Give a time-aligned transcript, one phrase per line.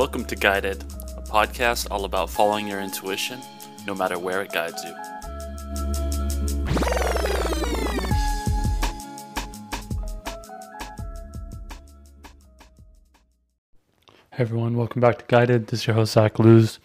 [0.00, 0.82] Welcome to Guided,
[1.18, 3.38] a podcast all about following your intuition,
[3.86, 4.94] no matter where it guides you.
[14.30, 15.66] Hey everyone, welcome back to Guided.
[15.66, 16.78] This is your host Zach Luz,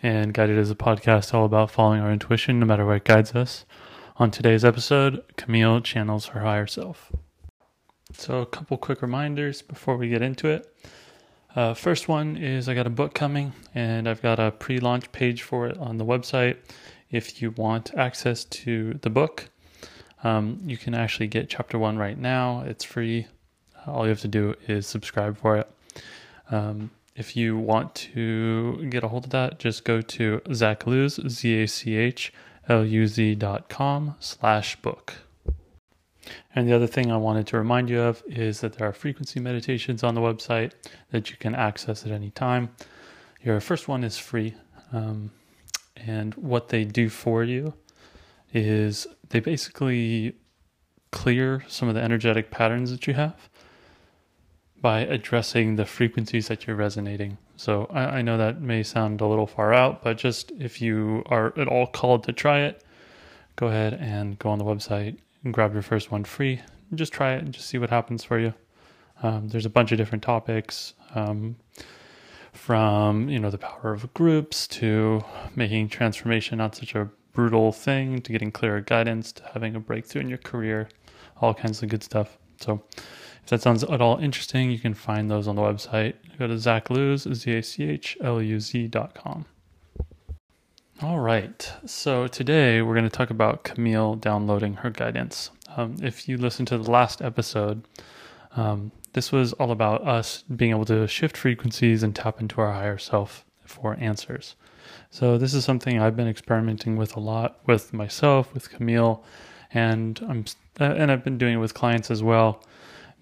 [0.00, 3.34] and Guided is a podcast all about following our intuition, no matter where it guides
[3.34, 3.66] us.
[4.18, 7.10] On today's episode, Camille channels her higher self.
[8.12, 10.72] So, a couple quick reminders before we get into it.
[11.54, 15.42] Uh, first one is I got a book coming, and I've got a pre-launch page
[15.42, 16.56] for it on the website.
[17.10, 19.50] If you want access to the book,
[20.24, 22.62] um, you can actually get chapter one right now.
[22.62, 23.26] It's free.
[23.86, 25.70] All you have to do is subscribe for it.
[26.50, 33.34] Um, if you want to get a hold of that, just go to zachluz, Z-A-C-H-L-U-Z
[33.34, 35.14] dot com slash book.
[36.54, 39.40] And the other thing I wanted to remind you of is that there are frequency
[39.40, 40.72] meditations on the website
[41.10, 42.70] that you can access at any time.
[43.42, 44.54] Your first one is free.
[44.92, 45.30] Um,
[45.96, 47.74] and what they do for you
[48.52, 50.36] is they basically
[51.10, 53.48] clear some of the energetic patterns that you have
[54.80, 57.38] by addressing the frequencies that you're resonating.
[57.56, 61.22] So I, I, know that may sound a little far out, but just if you
[61.26, 62.82] are at all called to try it,
[63.54, 66.60] go ahead and go on the website and grab your first one free.
[66.94, 68.54] Just try it and just see what happens for you.
[69.22, 71.56] Um, there's a bunch of different topics, um,
[72.52, 75.24] from you know the power of groups to
[75.56, 80.20] making transformation not such a brutal thing to getting clearer guidance to having a breakthrough
[80.20, 80.88] in your career,
[81.40, 82.36] all kinds of good stuff.
[82.60, 82.82] So
[83.42, 86.14] if that sounds at all interesting, you can find those on the website.
[86.38, 89.46] Go to Zachluz, Z-A-C-H-L-U-Z dot com.
[91.02, 95.50] All right, so today we're going to talk about Camille downloading her guidance.
[95.76, 97.88] Um, if you listen to the last episode,
[98.54, 102.72] um, this was all about us being able to shift frequencies and tap into our
[102.72, 104.54] higher self for answers.
[105.10, 109.24] So this is something I've been experimenting with a lot with myself, with Camille,
[109.74, 110.44] and I'm
[110.78, 112.62] and I've been doing it with clients as well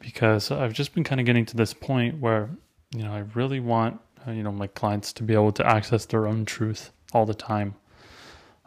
[0.00, 2.50] because I've just been kind of getting to this point where
[2.94, 6.04] you know I really want uh, you know my clients to be able to access
[6.04, 7.74] their own truth all the time.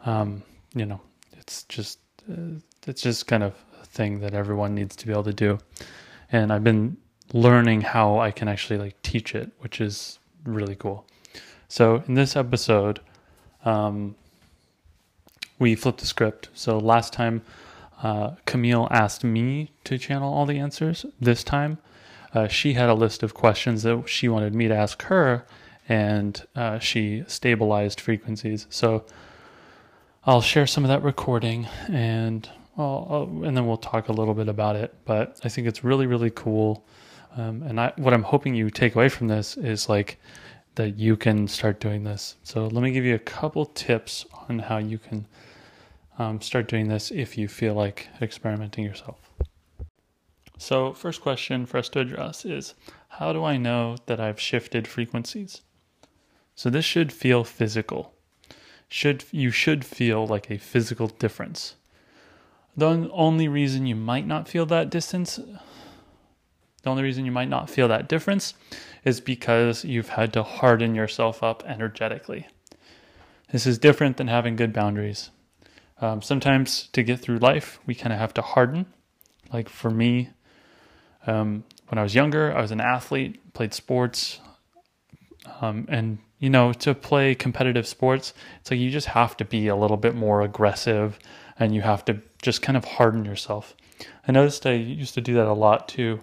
[0.04, 0.42] Um,
[0.74, 1.00] you know,
[1.32, 1.98] it's just
[2.30, 5.58] uh, it's just kind of a thing that everyone needs to be able to do,
[6.30, 6.96] and I've been
[7.32, 11.06] learning how I can actually like teach it, which is really cool.
[11.68, 13.00] So in this episode,
[13.64, 14.14] um,
[15.58, 16.48] we flipped the script.
[16.54, 17.42] So last time
[18.02, 21.06] uh, Camille asked me to channel all the answers.
[21.20, 21.78] This time,
[22.34, 25.46] uh, she had a list of questions that she wanted me to ask her,
[25.88, 28.66] and uh, she stabilized frequencies.
[28.70, 29.04] So
[30.24, 34.34] I'll share some of that recording, and I'll, I'll, and then we'll talk a little
[34.34, 34.94] bit about it.
[35.04, 36.86] But I think it's really really cool.
[37.36, 40.20] Um, and I, what I'm hoping you take away from this is like
[40.76, 42.36] that you can start doing this.
[42.42, 45.26] So let me give you a couple tips on how you can
[46.18, 49.18] um, start doing this if you feel like experimenting yourself.
[50.56, 52.74] So, first question for us to address is
[53.08, 55.62] how do I know that I've shifted frequencies?
[56.54, 58.14] So, this should feel physical.
[58.88, 61.74] Should you should feel like a physical difference.
[62.76, 67.70] The only reason you might not feel that distance, the only reason you might not
[67.70, 68.54] feel that difference
[69.04, 72.46] is because you've had to harden yourself up energetically.
[73.52, 75.30] This is different than having good boundaries.
[76.00, 78.86] Um, sometimes to get through life, we kind of have to harden.
[79.52, 80.30] Like for me,
[81.26, 84.40] um, when I was younger, I was an athlete, played sports,
[85.60, 89.68] um, and you know, to play competitive sports, it's like you just have to be
[89.68, 91.18] a little bit more aggressive,
[91.58, 93.74] and you have to just kind of harden yourself.
[94.28, 96.20] I noticed I used to do that a lot too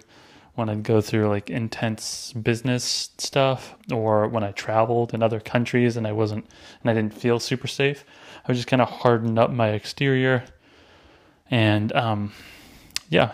[0.54, 5.96] when I'd go through like intense business stuff or when I traveled in other countries
[5.96, 6.46] and I wasn't
[6.82, 8.04] and I didn't feel super safe.
[8.44, 10.44] I would just kind of harden up my exterior
[11.50, 12.32] and um,
[13.08, 13.32] yeah,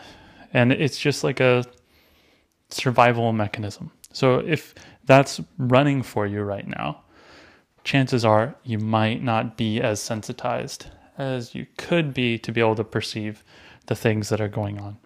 [0.54, 1.66] and it's just like a
[2.70, 3.90] survival mechanism.
[4.10, 4.74] So if
[5.08, 7.02] that's running for you right now,
[7.82, 12.76] chances are you might not be as sensitized as you could be to be able
[12.76, 13.42] to perceive
[13.86, 14.98] the things that are going on.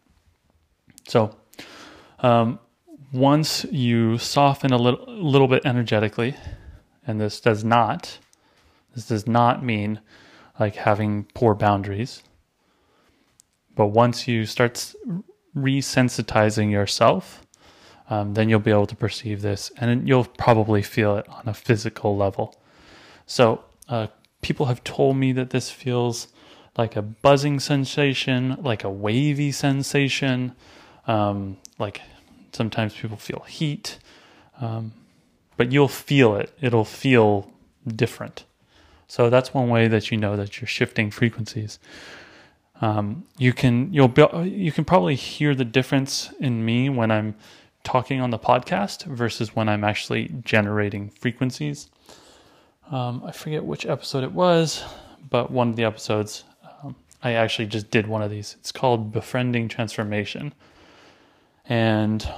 [1.09, 1.37] So
[2.19, 2.59] um,
[3.13, 6.35] once you soften a little, little bit energetically,
[7.07, 8.19] and this does not,
[8.95, 10.01] this does not mean
[10.59, 12.25] like having poor boundaries.
[13.77, 14.95] But once you start
[15.57, 17.47] resensitizing yourself,
[18.11, 21.55] um, then you'll be able to perceive this, and you'll probably feel it on a
[21.55, 22.61] physical level.
[23.27, 24.09] So uh,
[24.41, 26.29] people have told me that this feels
[26.77, 30.55] like a buzzing sensation, like a wavy sensation,
[31.07, 32.01] um, like
[32.53, 33.99] sometimes people feel heat.
[34.61, 34.93] Um,
[35.57, 36.53] but you'll feel it.
[36.61, 37.51] It'll feel
[37.87, 38.45] different.
[39.07, 41.79] So that's one way that you know that you're shifting frequencies.
[42.81, 47.35] Um, you can you'll be, you can probably hear the difference in me when I'm
[47.85, 51.91] talking on the podcast versus when I'm actually generating frequencies.
[52.91, 54.85] Um, I forget which episode it was,
[55.31, 56.45] but one of the episodes
[56.83, 58.57] um, I actually just did one of these.
[58.61, 60.53] It's called Befriending Transformation,
[61.67, 62.29] and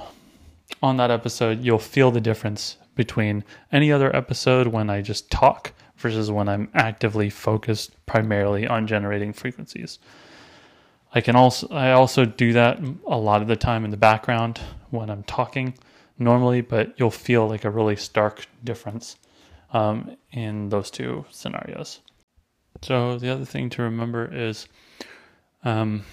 [0.81, 5.73] on that episode, you'll feel the difference between any other episode when I just talk
[5.97, 9.99] versus when I'm actively focused primarily on generating frequencies.
[11.15, 14.59] I can also I also do that a lot of the time in the background
[14.89, 15.73] when I'm talking
[16.19, 19.15] normally, but you'll feel like a really stark difference
[19.71, 22.01] um, in those two scenarios.
[22.81, 24.67] So the other thing to remember is,
[25.63, 26.03] um,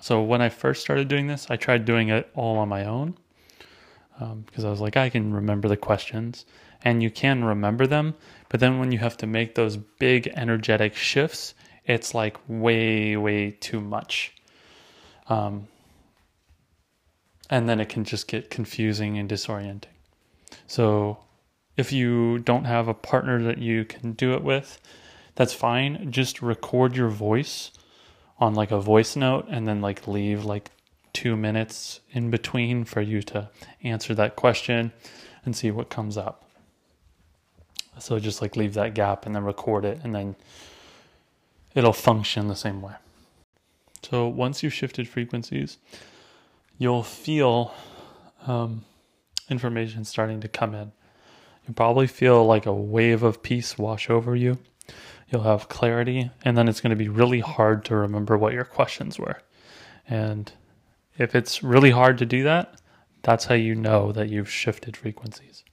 [0.00, 3.16] so when I first started doing this, I tried doing it all on my own
[4.18, 6.44] because um, I was like, I can remember the questions,
[6.82, 8.14] and you can remember them,
[8.48, 11.54] but then when you have to make those big energetic shifts,
[11.86, 14.34] it's like way, way too much.
[15.28, 15.68] Um,
[17.50, 19.84] and then it can just get confusing and disorienting.
[20.66, 21.18] So
[21.76, 24.80] if you don't have a partner that you can do it with,
[25.34, 26.10] that's fine.
[26.10, 27.70] Just record your voice
[28.38, 30.70] on like a voice note and then like leave like
[31.12, 33.48] two minutes in between for you to
[33.82, 34.92] answer that question
[35.44, 36.44] and see what comes up.
[37.98, 40.34] So just like leave that gap and then record it, and then
[41.74, 42.94] it'll function the same way.
[44.02, 45.78] So once you've shifted frequencies,
[46.78, 47.74] you'll feel
[48.46, 48.84] um,
[49.48, 50.92] information starting to come in.
[51.66, 54.58] You'll probably feel like a wave of peace wash over you.
[55.30, 58.64] You'll have clarity, and then it's going to be really hard to remember what your
[58.64, 59.40] questions were.
[60.06, 60.52] And
[61.16, 62.80] if it's really hard to do that,
[63.22, 65.64] that's how you know that you've shifted frequencies.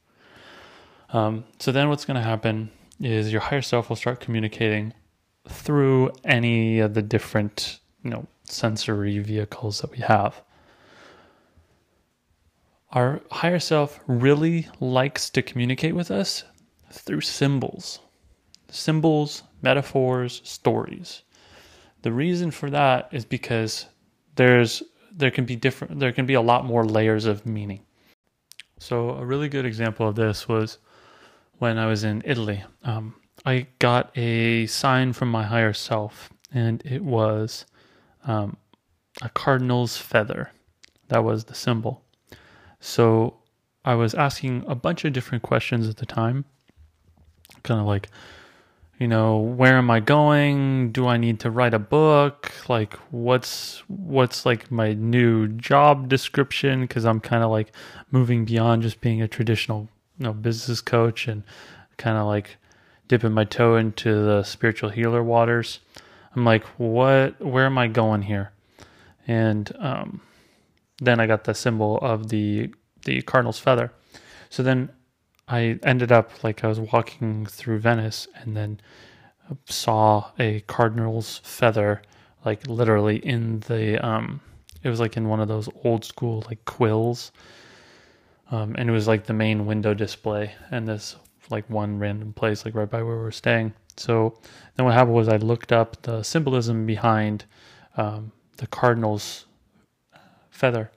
[1.10, 2.72] Um, so then what's going to happen
[3.02, 4.94] is your higher self will start communicating
[5.48, 10.42] through any of the different, you know, sensory vehicles that we have.
[12.92, 16.44] Our higher self really likes to communicate with us
[16.92, 18.00] through symbols.
[18.70, 21.24] Symbols, metaphors, stories.
[22.02, 23.86] The reason for that is because
[24.36, 24.84] there's
[25.14, 27.86] there can be different there can be a lot more layers of meaning.
[28.80, 30.80] So a really good example of this was
[31.60, 32.64] when I was in Italy.
[32.84, 33.16] Um,
[33.46, 37.66] I got a sign from my higher self, and it was
[38.26, 38.58] um,
[39.22, 40.52] a cardinal's feather.
[41.08, 42.04] That was the symbol.
[42.80, 43.36] So
[43.84, 46.46] I was asking a bunch of different questions at the time,
[47.64, 48.10] kind of like,
[49.00, 50.92] you know, where am I going?
[50.92, 52.52] Do I need to write a book?
[52.70, 56.82] Like, what's what's like my new job description?
[56.82, 57.74] Because I'm kind of like
[58.12, 59.90] moving beyond just being a traditional
[60.20, 61.44] you know business coach and
[61.98, 62.58] kind of like
[63.12, 65.82] dipping my toe into the spiritual healer waters.
[66.34, 67.42] I'm like, what?
[67.42, 68.54] Where am I going here?
[69.28, 70.22] And um,
[71.00, 72.74] then I got the symbol of the
[73.04, 73.92] the cardinal's feather.
[74.50, 74.92] So then
[75.50, 78.80] I ended up like I was walking through Venice and then
[79.66, 82.02] saw a cardinal's feather
[82.46, 84.40] like literally in the um
[84.84, 87.34] it was like in one of those old school like quills
[88.52, 91.18] um, and it was like the main window display and this
[91.52, 93.74] like one random place like right by where we were staying.
[93.98, 94.40] So
[94.76, 97.46] then what happened was I looked up the symbolism behind
[97.98, 99.46] um, the cardinal's
[100.50, 100.92] feather,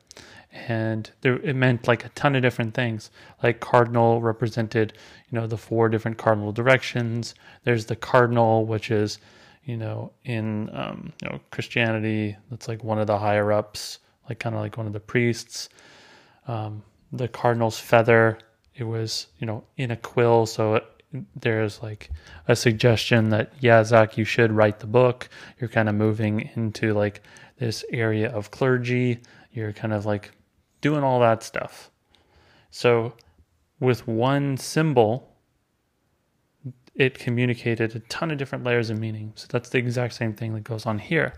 [0.52, 3.10] and there, it meant like a ton of different things.
[3.42, 4.92] Like cardinal represented,
[5.28, 7.34] you know, the four different cardinal directions.
[7.64, 9.18] There's the cardinal, which is,
[9.64, 14.38] you know, in um, you know Christianity, that's like one of the higher ups, like
[14.38, 15.68] kind of like one of the priests.
[16.46, 16.82] Um,
[17.12, 18.38] the cardinal's feather.
[18.76, 20.46] It was, you know, in a quill.
[20.46, 20.84] So it,
[21.36, 22.10] there's like
[22.48, 25.28] a suggestion that, yeah, Zach, you should write the book.
[25.60, 27.22] You're kind of moving into like
[27.58, 29.20] this area of clergy.
[29.52, 30.32] You're kind of like
[30.80, 31.90] doing all that stuff.
[32.70, 33.14] So
[33.78, 35.30] with one symbol,
[36.94, 39.32] it communicated a ton of different layers of meaning.
[39.36, 41.34] So that's the exact same thing that goes on here.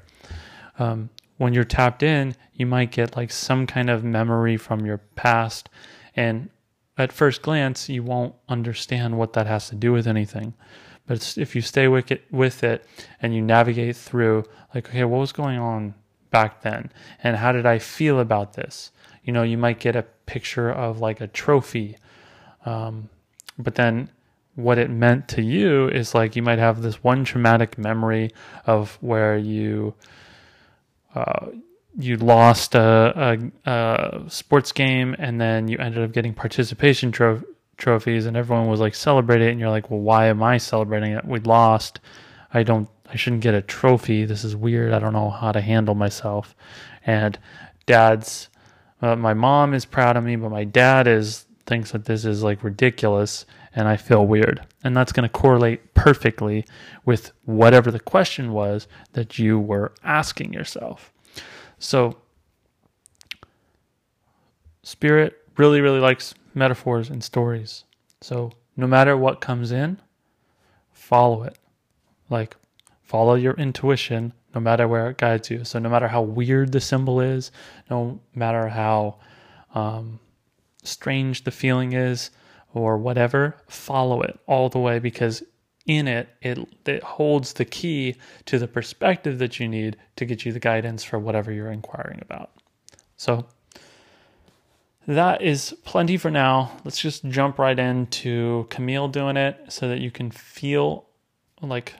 [0.78, 4.99] Um, when you're tapped in, you might get like some kind of memory from your
[5.16, 5.69] past.
[6.14, 6.50] And
[6.99, 10.55] at first glance, you won't understand what that has to do with anything.
[11.07, 12.85] But if you stay with it, with it
[13.23, 15.95] and you navigate through, like, okay, what was going on
[16.31, 16.91] back then?
[17.23, 18.91] And how did I feel about this?
[19.23, 21.97] You know, you might get a picture of like a trophy.
[22.65, 23.09] Um,
[23.59, 24.11] but then
[24.57, 28.31] what it meant to you is like you might have this one traumatic memory
[28.65, 29.95] of where you
[31.15, 31.47] uh,
[31.99, 37.43] you lost a, a, a, sports game and then you ended up getting participation tro-
[37.76, 41.12] trophies and everyone was like celebrating it and you're like, "Well, why am I celebrating
[41.12, 41.25] it?
[41.25, 42.00] We lost.
[42.53, 44.25] I don't I shouldn't get a trophy.
[44.25, 44.93] This is weird.
[44.93, 46.55] I don't know how to handle myself."
[47.07, 47.38] And
[47.87, 48.49] dad's
[49.03, 52.43] uh, my mom is proud of me, but my dad is thinks that this is
[52.43, 54.67] like ridiculous and I feel weird.
[54.83, 56.65] And that's going to correlate perfectly
[57.05, 61.12] with whatever the question was that you were asking yourself.
[61.78, 62.16] So
[64.83, 67.85] spirit really really likes metaphors and stories.
[68.21, 69.99] So no matter what comes in,
[70.92, 71.59] follow it.
[72.28, 72.56] Like
[73.02, 75.64] follow your intuition no matter where it guides you.
[75.64, 77.52] So no matter how weird the symbol is,
[77.90, 79.18] no matter how
[79.75, 80.18] um,
[80.83, 82.30] strange the feeling is
[82.73, 85.42] or whatever, follow it all the way because
[85.87, 88.16] in it, it it holds the key
[88.47, 92.21] to the perspective that you need to get you the guidance for whatever you're inquiring
[92.23, 92.50] about.
[93.16, 93.47] So
[95.07, 96.73] that is plenty for now.
[96.85, 101.07] Let's just jump right into Camille doing it so that you can feel
[101.62, 101.95] like,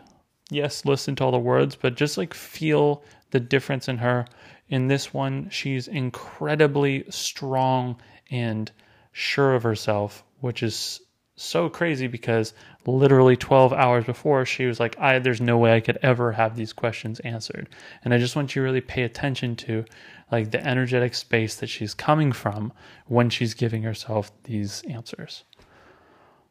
[0.51, 4.27] yes, listen to all the words, but just like feel the difference in her.
[4.69, 7.97] In this one, she's incredibly strong
[8.31, 8.73] and
[9.13, 11.01] sure of herself, which is
[11.37, 12.55] so crazy because
[12.87, 16.57] literally 12 hours before she was like i there's no way i could ever have
[16.57, 17.69] these questions answered.
[18.05, 19.85] And i just want you to really pay attention to
[20.33, 22.73] like the energetic space that she's coming from
[23.07, 25.45] when she's giving herself these answers.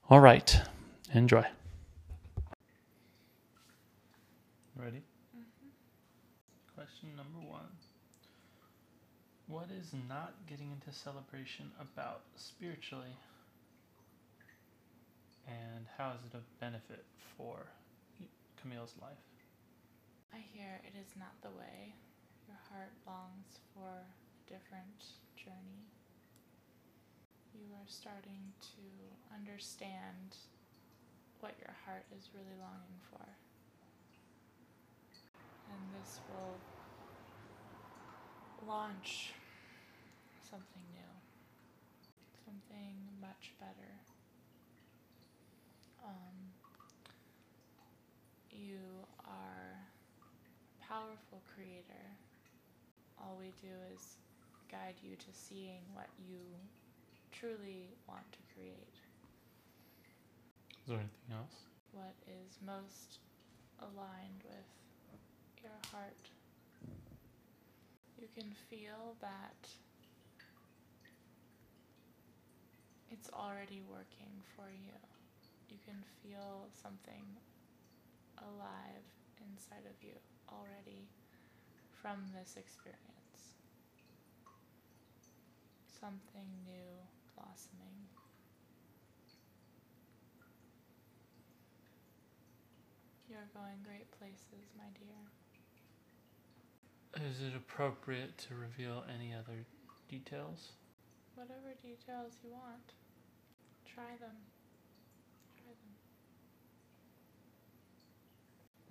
[0.10, 0.62] All right
[1.14, 1.46] enjoy.
[4.76, 5.02] Ready?
[5.36, 5.70] Mm-hmm.
[6.76, 7.66] question number one.
[9.48, 13.16] What is not getting into celebration about spiritually
[15.48, 17.06] and how is it a benefit
[17.38, 17.68] for
[18.62, 19.26] Camille's life?
[20.34, 21.96] I hear it is not the way.
[22.48, 25.06] Your heart longs for a different
[25.38, 25.88] journey.
[27.54, 28.86] You are starting to
[29.34, 30.36] understand
[31.40, 33.26] what your heart is really longing for.
[35.72, 36.60] And this will
[38.66, 39.34] launch
[40.42, 41.12] something new,
[42.46, 44.15] something much better.
[46.06, 46.38] Um,
[48.52, 48.80] you
[49.26, 52.06] are a powerful creator.
[53.20, 54.18] All we do is
[54.72, 56.40] guide you to seeing what you
[57.32, 58.96] truly want to create.
[60.84, 61.66] Is there anything else?
[61.92, 63.20] What is most
[63.80, 64.70] aligned with
[65.66, 66.30] your heart.
[68.22, 69.68] You can feel that
[73.12, 74.94] it's already working for you
[75.70, 77.26] you can feel something
[78.38, 79.06] alive
[79.40, 80.16] inside of you
[80.50, 81.08] already
[81.92, 83.56] from this experience.
[85.88, 86.92] Something new
[87.36, 87.98] blossoming.
[93.30, 95.26] You're going great places, my dear.
[97.28, 99.66] Is it appropriate to reveal any other
[100.10, 100.74] details?
[101.36, 102.94] Whatever details you want,
[103.86, 104.36] try them.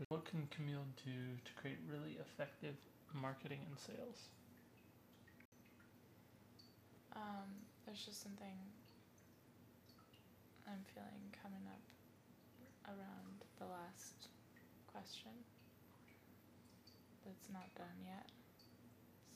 [0.08, 2.74] What can Camille do to create really effective
[3.12, 4.26] marketing and sales?
[7.14, 7.46] Um,
[7.86, 8.58] there's just something
[10.66, 11.84] I'm feeling coming up
[12.90, 14.28] around the last
[14.90, 15.30] question
[17.24, 18.26] that's not done yet.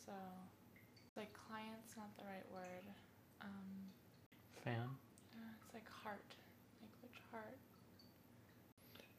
[0.05, 0.12] So,
[1.17, 2.87] like client's not the right word.
[3.43, 3.95] Um,
[4.65, 4.91] Fan?
[5.38, 6.35] Uh, it's like heart.
[6.83, 7.59] Like which heart?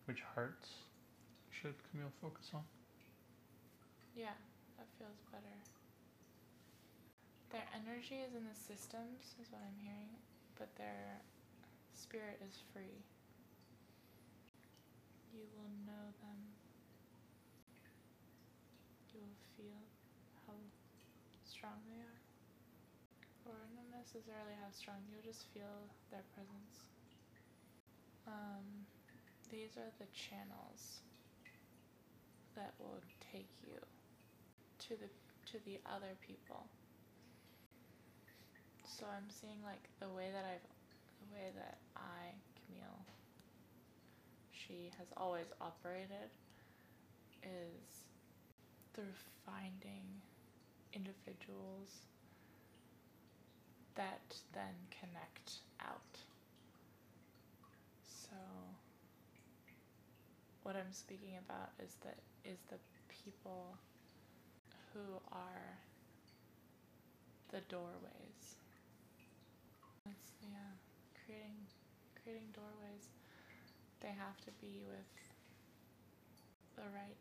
[0.06, 0.89] Which hearts?
[1.60, 2.64] Should Camille focus on?
[4.16, 4.40] Yeah,
[4.80, 5.60] that feels better.
[7.52, 10.16] Their energy is in the systems, is what I'm hearing,
[10.56, 11.20] but their
[11.92, 13.04] spirit is free.
[15.36, 16.40] You will know them.
[19.12, 19.84] You will feel
[20.48, 20.56] how
[21.44, 22.20] strong they are.
[23.52, 26.88] Or not necessarily how strong, you'll just feel their presence.
[28.24, 28.88] Um,
[29.52, 31.02] these are the channels
[32.60, 33.00] that will
[33.32, 33.80] take you
[34.80, 35.08] to the
[35.52, 36.68] to the other people.
[38.84, 40.68] So I'm seeing like the way that I've
[41.24, 43.00] the way that I, Camille,
[44.52, 46.30] she has always operated
[47.44, 48.04] is
[48.94, 50.04] through finding
[50.94, 51.90] individuals
[53.96, 56.18] that then connect out.
[58.04, 58.36] So
[60.70, 62.78] what I'm speaking about is that is the
[63.10, 63.74] people
[64.94, 65.66] who are
[67.50, 68.62] the doorways.
[70.06, 70.78] It's yeah,
[71.26, 71.58] creating
[72.22, 73.10] creating doorways,
[74.06, 75.10] they have to be with
[76.78, 77.18] the right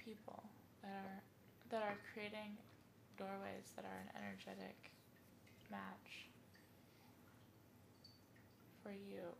[0.00, 0.40] people
[0.80, 1.20] that are
[1.68, 2.56] that are creating
[3.20, 4.88] doorways that are an energetic
[5.68, 6.32] match
[8.80, 9.36] for you.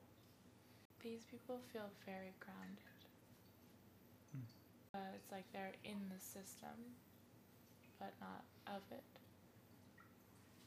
[1.00, 2.95] These people feel very grounded.
[4.96, 6.96] Uh, it's like they're in the system,
[8.00, 9.04] but not of it.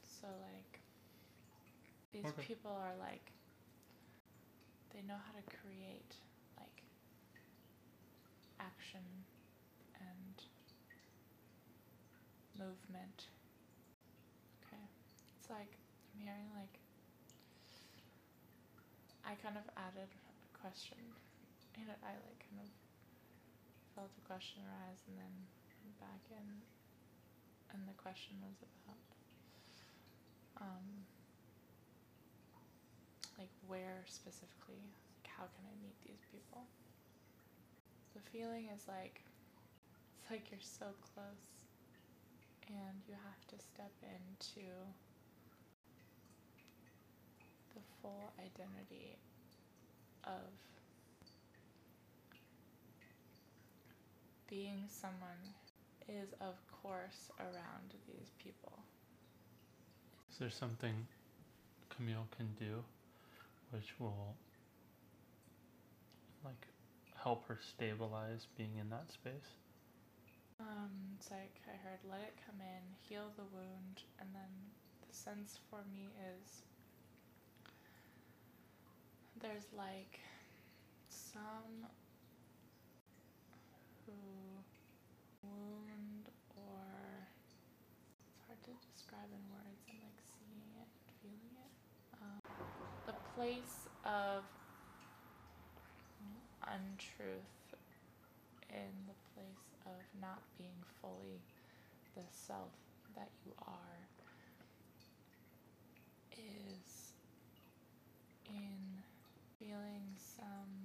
[0.05, 0.79] So like
[2.13, 2.43] these Okay.
[2.47, 3.31] people are like
[4.93, 6.13] they know how to create
[6.59, 6.83] like
[8.59, 9.01] action
[9.97, 10.35] and
[12.59, 13.29] movement.
[14.61, 14.85] Okay.
[15.39, 15.73] It's like
[16.13, 16.77] I'm hearing like
[19.25, 20.97] I kind of added a question.
[21.87, 22.69] Know, I like kind of
[23.99, 25.35] felt a question arise and then
[25.99, 26.47] back in.
[27.75, 29.03] And the question was about
[30.63, 30.87] um
[33.35, 34.79] like where specifically
[35.19, 36.63] like how can i meet these people?
[38.15, 39.19] The feeling is like
[40.15, 41.67] it's like you're so close
[42.71, 44.63] and you have to step into
[47.75, 49.19] the full identity
[50.23, 50.47] of
[54.49, 55.53] being someone
[56.07, 58.83] is of course around these people
[60.31, 61.07] Is there something
[61.89, 62.83] Camille can do
[63.71, 64.35] which will
[66.43, 66.67] like
[67.15, 69.55] help her stabilize being in that space?
[70.59, 74.51] Um, it's like I heard let it come in, heal the wound, and then
[75.07, 76.63] the sense for me is
[79.41, 80.19] there's like
[81.09, 81.87] some
[84.09, 86.25] who wound
[86.57, 86.81] or
[88.25, 89.81] it's hard to describe in words.
[89.89, 91.73] I'm like seeing it and feeling it.
[92.17, 92.41] Um,
[93.05, 94.43] the place of
[96.65, 97.57] untruth
[98.69, 101.41] in the place of not being fully
[102.15, 102.73] the self
[103.15, 103.99] that you are
[106.31, 107.13] is
[108.45, 109.03] in
[109.57, 110.78] feeling some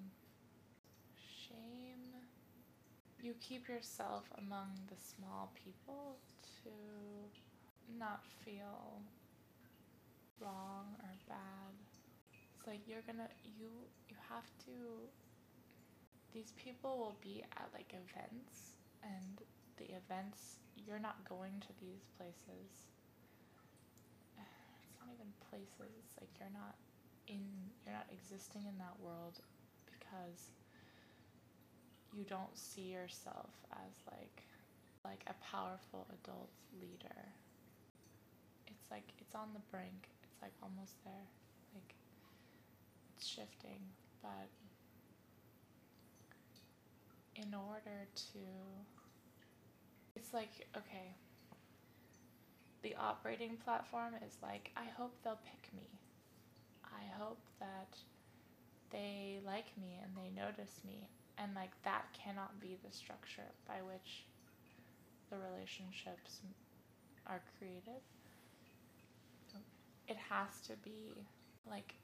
[3.24, 6.20] You keep yourself among the small people
[6.60, 6.68] to
[7.98, 9.00] not feel
[10.38, 11.72] wrong or bad.
[12.52, 13.72] It's like you're gonna you
[14.10, 15.08] you have to
[16.34, 19.40] these people will be at like events and
[19.78, 22.92] the events you're not going to these places
[24.36, 26.76] it's not even places it's like you're not
[27.28, 27.40] in
[27.86, 29.40] you're not existing in that world
[29.88, 30.52] because
[32.14, 34.42] you don't see yourself as like
[35.04, 36.50] like a powerful adult
[36.80, 37.28] leader.
[38.66, 40.08] It's like it's on the brink.
[40.22, 41.26] It's like almost there.
[41.74, 41.94] Like
[43.16, 43.80] it's shifting.
[44.22, 44.48] But
[47.36, 48.38] in order to
[50.14, 51.14] it's like okay.
[52.82, 55.88] The operating platform is like i hope they'll pick me.
[56.84, 57.96] I hope that
[58.90, 63.76] they like me and they notice me and like that cannot be the structure by
[63.82, 64.24] which
[65.30, 66.40] the relationships
[67.26, 68.00] are created
[70.08, 71.24] it has to be
[71.70, 71.94] like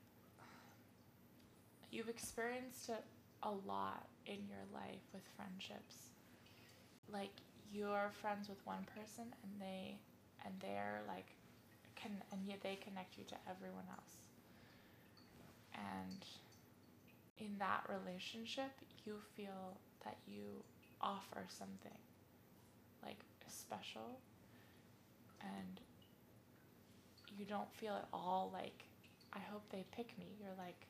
[1.90, 3.04] you've experienced it
[3.42, 6.10] a lot in your life with friendships.
[7.12, 7.32] Like
[7.72, 9.98] you're friends with one person and they
[10.44, 11.26] and they're like
[11.96, 14.14] can and yet they connect you to everyone else.
[15.74, 16.24] And
[17.40, 18.70] in that relationship,
[19.04, 20.62] you feel that you
[21.00, 21.98] offer something
[23.02, 24.20] like special
[25.40, 25.80] and
[27.36, 28.84] you don't feel at all like
[29.32, 30.26] I hope they pick me.
[30.40, 30.86] You're like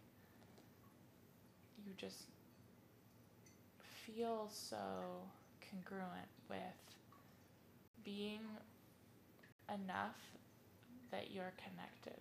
[1.87, 2.25] you just
[4.05, 4.77] feel so
[5.71, 6.59] congruent with
[8.05, 8.41] being
[9.69, 10.19] enough
[11.11, 12.21] that you're connected,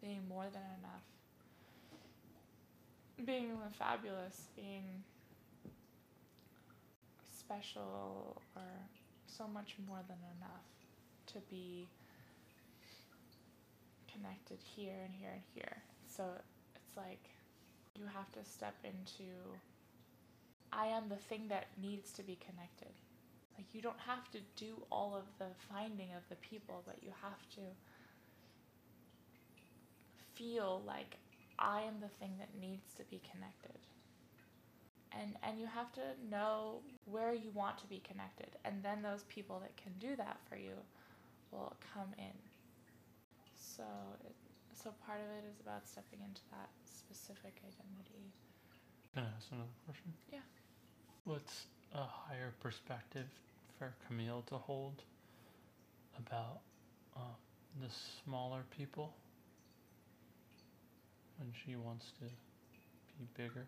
[0.00, 1.02] being more than enough,
[3.24, 5.02] being fabulous, being
[7.38, 8.62] special, or
[9.26, 10.66] so much more than enough
[11.26, 11.88] to be
[14.10, 15.76] connected here and here and here.
[16.06, 16.24] So
[16.74, 17.30] it's like
[17.94, 19.32] you have to step into
[20.72, 22.92] I am the thing that needs to be connected.
[23.56, 27.10] Like you don't have to do all of the finding of the people, but you
[27.22, 27.60] have to
[30.34, 31.16] feel like
[31.58, 33.78] I am the thing that needs to be connected.
[35.12, 39.24] And and you have to know where you want to be connected, and then those
[39.24, 40.74] people that can do that for you
[41.50, 42.36] will come in.
[43.56, 43.84] So
[44.24, 44.34] it,
[44.74, 48.32] So part of it is about stepping into that specific identity.
[49.14, 50.12] Can I ask another question?
[50.32, 50.40] Yeah.
[51.24, 53.26] What's a higher perspective
[53.78, 55.02] for Camille to hold
[56.18, 56.60] about
[57.16, 57.20] uh,
[57.80, 57.88] the
[58.24, 59.14] smaller people
[61.38, 62.26] when she wants to
[63.18, 63.66] be bigger?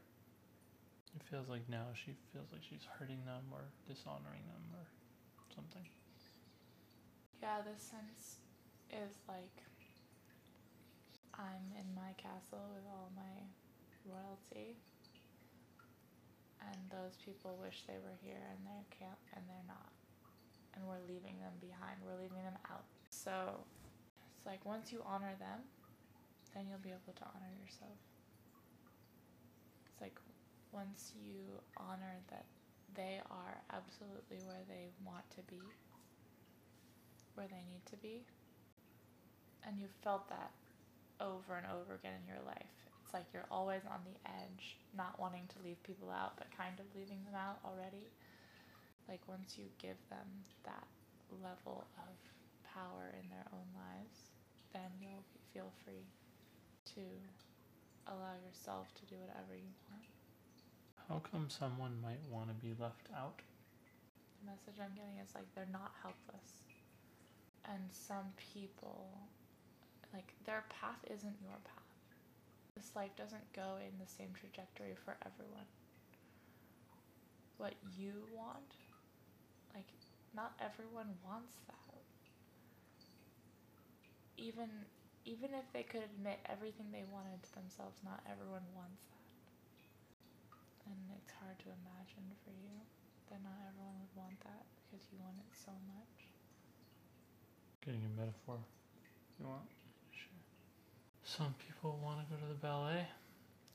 [1.16, 4.86] It feels like now she feels like she's hurting them or dishonoring them or
[5.54, 5.82] something.
[7.42, 8.38] Yeah, this sense
[8.92, 9.62] is like
[11.34, 13.48] I'm in my castle with all my
[14.04, 14.76] royalty,
[16.60, 19.90] and those people wish they were here and they can't, and they're not,
[20.74, 21.96] and we're leaving them behind.
[22.04, 22.84] We're leaving them out.
[23.08, 23.64] So
[24.36, 25.64] it's like once you honor them,
[26.54, 27.98] then you'll be able to honor yourself.
[29.86, 30.16] It's like
[30.72, 32.44] once you honor that
[32.94, 35.62] they are absolutely where they want to be,
[37.34, 38.22] where they need to be,
[39.66, 40.50] and you've felt that
[41.20, 42.74] over and over again in your life.
[43.04, 46.78] It's like you're always on the edge, not wanting to leave people out, but kind
[46.78, 48.06] of leaving them out already.
[49.08, 50.26] Like once you give them
[50.64, 50.86] that
[51.42, 52.14] level of
[52.62, 54.30] power in their own lives,
[54.72, 56.06] then you'll feel free
[56.94, 57.04] to
[58.06, 60.06] allow yourself to do whatever you want.
[61.08, 63.42] How come someone might want to be left out?
[64.40, 66.62] The message I'm getting is like they're not helpless.
[67.66, 69.10] And some people,
[70.14, 71.90] like their path isn't your path.
[72.74, 75.68] This life doesn't go in the same trajectory for everyone.
[77.58, 78.74] What you want,
[79.74, 79.90] like
[80.34, 81.76] not everyone wants that.
[84.38, 84.70] Even
[85.24, 89.26] even if they could admit everything they wanted to themselves, not everyone wants that.
[90.90, 92.76] And it's hard to imagine for you
[93.30, 96.30] that not everyone would want that because you want it so much.
[97.84, 98.58] Getting a metaphor.
[99.38, 99.68] You want?
[100.12, 100.40] Sure.
[101.24, 103.06] Some people want to go to the ballet,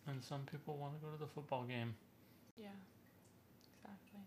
[0.07, 1.95] and some people want to go to the football game.
[2.57, 2.69] Yeah,
[3.83, 4.21] exactly.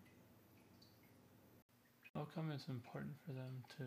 [2.15, 3.85] How come it's important for them to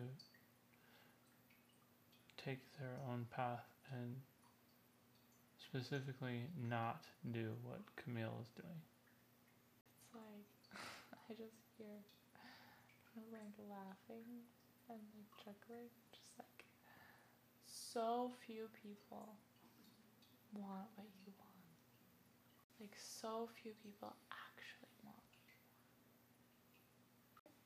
[2.44, 4.16] take their own path and
[5.58, 8.82] specifically not do what Camille is doing?
[9.94, 10.48] It's like
[11.30, 12.02] I just hear
[13.16, 14.46] of like laughing
[14.88, 16.64] and like chuckling, just like
[17.66, 19.36] so few people
[20.54, 21.76] want what you want.
[22.80, 25.86] Like so few people actually want what you want.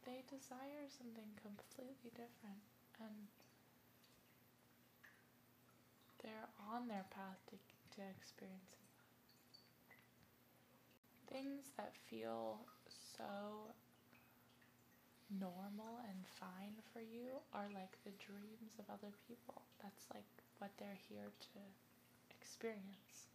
[0.04, 2.62] They desire something completely different
[3.00, 3.28] and
[6.22, 7.56] they're on their path to,
[7.96, 8.86] to experiencing
[11.28, 11.32] that.
[11.32, 13.74] Things that feel so
[15.30, 19.62] normal and fine for you are like the dreams of other people.
[19.82, 20.26] That's like
[20.58, 21.58] what they're here to
[22.30, 23.28] experience.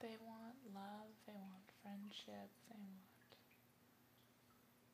[0.00, 3.30] They want love, they want friendship, they want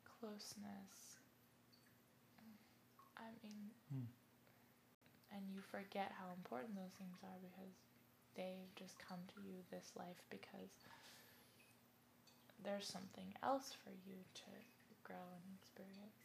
[0.05, 1.19] closeness.
[3.17, 4.05] I mean, Hmm.
[5.33, 7.73] And you forget how important those things are because
[8.35, 10.85] they've just come to you this life because
[12.63, 14.51] there's something else for you to
[15.03, 16.23] grow and experience.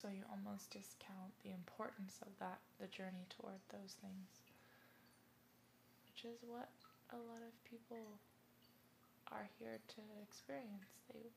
[0.00, 4.42] So you almost discount the importance of that, the journey toward those things,
[6.06, 6.70] which is what
[7.12, 8.18] a lot of people
[9.32, 10.90] are here to experience.
[11.12, 11.30] They,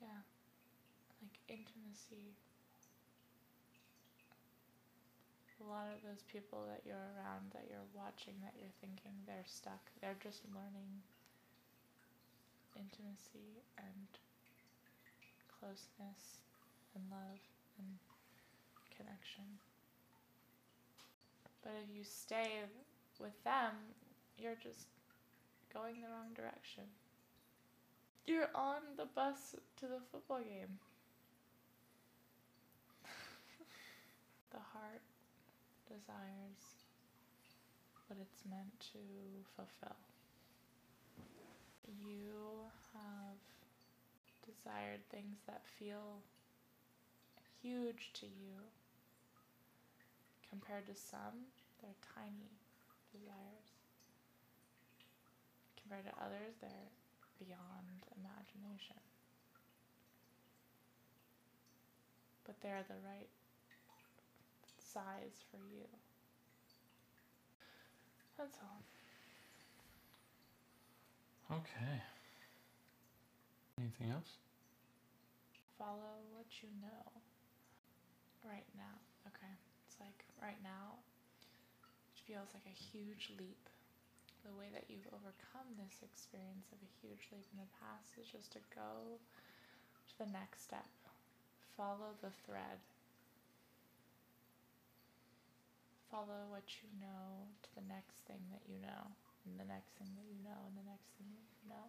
[0.00, 0.22] yeah,
[1.22, 2.36] like intimacy.
[5.66, 9.50] A lot of those people that you're around, that you're watching, that you're thinking they're
[9.50, 11.02] stuck, they're just learning
[12.78, 14.06] intimacy and
[15.58, 16.38] closeness
[16.94, 17.42] and love
[17.82, 17.98] and
[18.94, 19.58] connection.
[21.62, 22.62] But if you stay
[23.18, 23.74] with them,
[24.38, 24.86] you're just
[25.72, 26.84] going the wrong direction.
[28.26, 30.78] You're on the bus to the football game.
[34.52, 35.02] the heart
[35.88, 36.86] desires
[38.06, 38.98] what it's meant to
[39.56, 39.98] fulfill.
[41.86, 43.38] You have
[44.46, 46.22] desired things that feel
[47.62, 48.62] huge to you.
[50.50, 51.50] Compared to some,
[51.82, 52.54] they're tiny
[53.10, 53.70] desires.
[55.82, 56.90] Compared to others, they're
[57.38, 59.02] beyond imagination.
[62.46, 63.30] But they're the right
[64.96, 65.84] size for you.
[68.40, 68.80] That's all.
[71.60, 72.00] Okay.
[73.76, 74.40] Anything else?
[75.76, 77.04] Follow what you know
[78.40, 78.96] right now.
[79.28, 79.52] Okay.
[79.84, 80.96] It's like right now,
[82.08, 83.68] which feels like a huge leap.
[84.48, 88.32] The way that you've overcome this experience of a huge leap in the past is
[88.32, 89.20] just to go
[90.08, 90.88] to the next step.
[91.76, 92.80] Follow the thread.
[96.10, 99.12] Follow what you know to the next thing that you know,
[99.44, 101.86] and the next thing that you know, and the next thing that you know.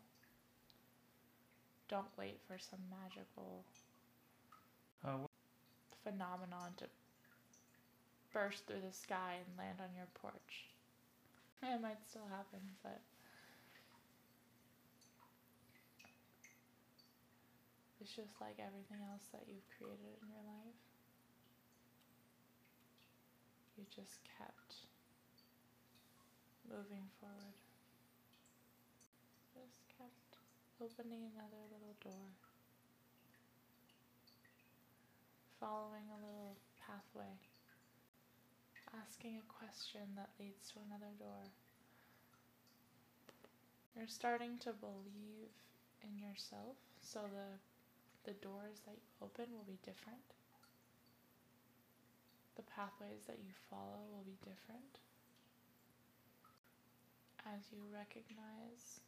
[1.90, 3.66] Don't wait for some magical
[5.04, 5.28] Uh,
[6.04, 6.86] phenomenon to
[8.34, 10.68] burst through the sky and land on your porch.
[11.64, 13.02] It might still happen, but
[18.00, 20.87] it's just like everything else that you've created in your life.
[23.78, 24.76] You just kept
[26.68, 27.56] moving forward.
[29.54, 30.38] Just kept
[30.82, 32.34] opening another little door.
[35.60, 37.38] Following a little pathway
[38.96, 41.52] asking a question that leads to another door.
[43.96, 45.52] You're starting to believe
[46.04, 47.60] in yourself, so the
[48.26, 50.37] the doors that you open will be different.
[52.58, 55.00] The pathways that you follow will be different.
[57.46, 59.00] As you recognize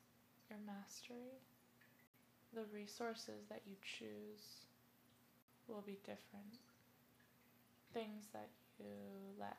[0.50, 1.42] your mastery,
[2.54, 4.66] the resources that you choose
[5.68, 6.62] will be different.
[7.94, 8.86] Things that you
[9.40, 9.58] let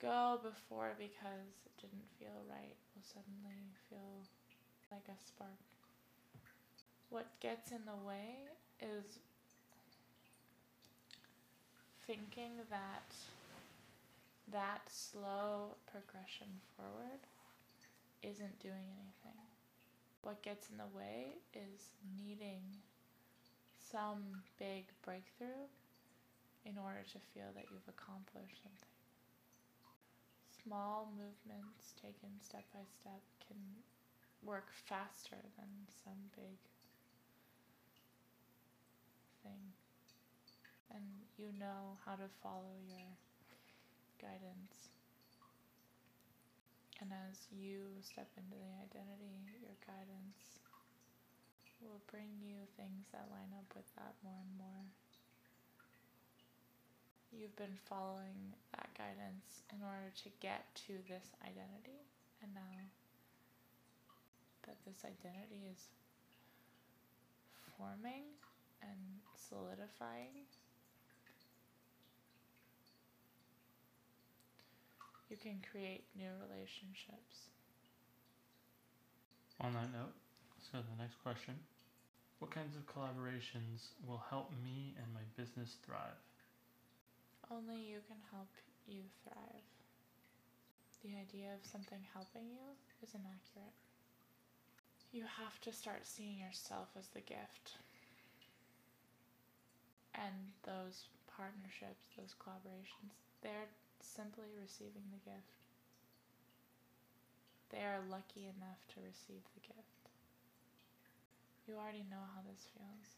[0.00, 4.26] go before because it didn't feel right will suddenly feel
[4.90, 5.58] like a spark.
[7.10, 8.48] What gets in the way
[8.80, 9.18] is
[12.06, 13.14] thinking that
[14.50, 17.20] that slow progression forward
[18.22, 19.40] isn't doing anything.
[20.22, 22.62] What gets in the way is needing
[23.90, 25.66] some big breakthrough
[26.64, 28.96] in order to feel that you've accomplished something.
[30.62, 33.58] Small movements taken step by step can
[34.44, 35.70] work faster than
[36.04, 36.58] some big
[39.42, 39.81] thing.
[40.92, 41.04] And
[41.36, 43.08] you know how to follow your
[44.20, 44.92] guidance.
[47.00, 50.60] And as you step into the identity, your guidance
[51.82, 54.86] will bring you things that line up with that more and more.
[57.32, 62.04] You've been following that guidance in order to get to this identity,
[62.44, 62.70] and now
[64.68, 65.88] that this identity is
[67.74, 68.30] forming
[68.84, 69.00] and
[69.34, 70.46] solidifying,
[75.32, 77.48] you can create new relationships.
[79.60, 80.12] on that note,
[80.52, 81.54] let's go to the next question.
[82.38, 86.20] What kinds of collaborations will help me and my business thrive?
[87.50, 88.50] Only you can help
[88.86, 89.64] you thrive.
[91.02, 93.72] The idea of something helping you is inaccurate.
[95.12, 97.78] You have to start seeing yourself as the gift.
[100.14, 103.70] And those partnerships, those collaborations, they're
[104.02, 105.62] simply receiving the gift.
[107.70, 110.02] They are lucky enough to receive the gift.
[111.66, 113.08] You already know how this feels.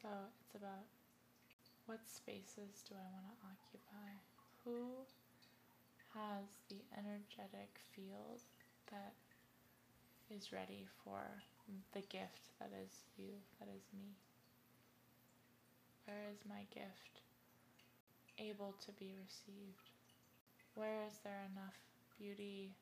[0.00, 0.08] So
[0.40, 0.88] it's about
[1.84, 4.10] what spaces do I want to occupy?
[4.64, 5.04] Who
[6.14, 8.40] has the energetic field
[8.90, 9.12] that
[10.30, 11.42] is ready for
[11.92, 14.16] the gift that is you, that is me?
[16.06, 17.20] Where is my gift
[18.40, 19.90] able to be received?
[20.74, 21.76] Where is there enough
[22.18, 22.74] beauty,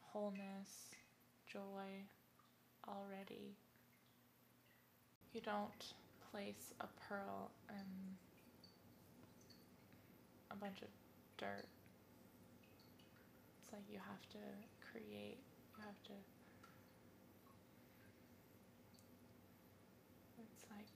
[0.00, 0.94] wholeness,
[1.50, 2.04] joy
[2.86, 3.56] already?
[5.32, 5.94] You don't
[6.30, 8.16] place a pearl in
[10.50, 10.88] a bunch of
[11.38, 11.66] dirt.
[13.62, 14.42] It's like you have to
[14.90, 15.38] create,
[15.76, 16.12] you have to.
[20.38, 20.90] It's like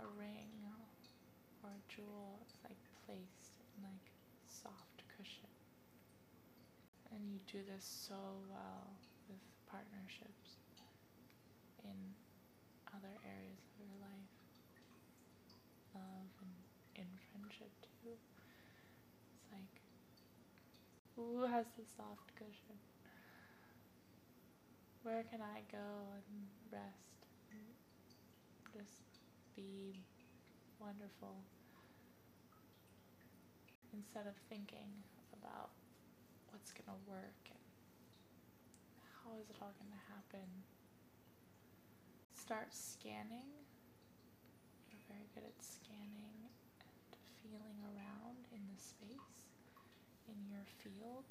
[0.00, 0.50] a ring
[1.62, 2.38] or a jewel.
[2.42, 4.06] It's like placed in like
[4.46, 5.50] soft cushion.
[7.14, 8.18] And you do this so
[8.50, 10.58] well with partnerships
[11.84, 11.94] in
[12.90, 14.34] other areas of your life.
[15.94, 18.16] Love and in friendship too.
[19.36, 19.74] It's like
[21.14, 22.78] who has the soft cushion?
[25.02, 27.66] Where can I go and rest and
[28.72, 29.20] just
[29.56, 30.00] be
[30.78, 31.42] wonderful
[33.92, 34.88] instead of thinking
[35.36, 35.70] about
[36.50, 37.62] what's gonna work and
[39.22, 40.48] how is it all gonna happen?
[42.34, 43.48] Start scanning.
[44.90, 46.36] You're very good at scanning
[46.80, 49.32] and feeling around in the space
[50.28, 51.24] in your field.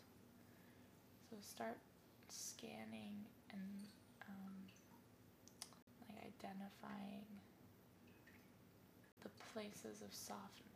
[1.30, 1.78] So start
[2.30, 3.88] scanning and
[4.28, 4.56] um,
[6.08, 7.26] like identifying
[9.24, 10.71] the places of softness,